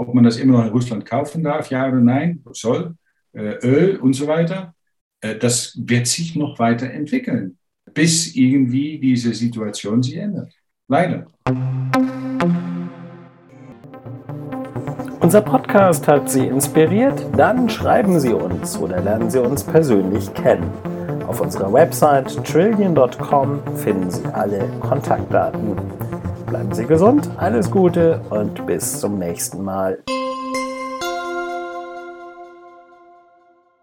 ob 0.00 0.14
man 0.14 0.24
das 0.24 0.38
immer 0.38 0.58
noch 0.58 0.64
in 0.64 0.72
Russland 0.72 1.04
kaufen 1.04 1.44
darf, 1.44 1.68
ja 1.68 1.86
oder 1.86 2.00
nein, 2.00 2.42
soll, 2.52 2.94
äh, 3.34 3.56
Öl 3.62 3.96
und 3.96 4.14
so 4.14 4.26
weiter. 4.26 4.74
Äh, 5.20 5.36
das 5.36 5.78
wird 5.78 6.06
sich 6.06 6.34
noch 6.34 6.58
weiter 6.58 6.90
entwickeln, 6.90 7.58
bis 7.92 8.34
irgendwie 8.34 8.98
diese 8.98 9.34
Situation 9.34 10.02
sich 10.02 10.16
ändert. 10.16 10.54
Leider. 10.88 11.26
Unser 15.20 15.42
Podcast 15.42 16.08
hat 16.08 16.30
Sie 16.30 16.46
inspiriert? 16.46 17.22
Dann 17.36 17.68
schreiben 17.68 18.18
Sie 18.20 18.32
uns 18.32 18.78
oder 18.78 19.02
lernen 19.02 19.30
Sie 19.30 19.38
uns 19.38 19.62
persönlich 19.62 20.32
kennen. 20.32 20.72
Auf 21.28 21.42
unserer 21.42 21.70
Website 21.74 22.42
trillion.com 22.46 23.60
finden 23.76 24.10
Sie 24.10 24.24
alle 24.32 24.66
Kontaktdaten. 24.80 25.76
Bleiben 26.50 26.74
Sie 26.74 26.84
gesund, 26.84 27.30
alles 27.36 27.70
Gute 27.70 28.20
und 28.28 28.66
bis 28.66 28.98
zum 28.98 29.20
nächsten 29.20 29.62
Mal. 29.62 30.00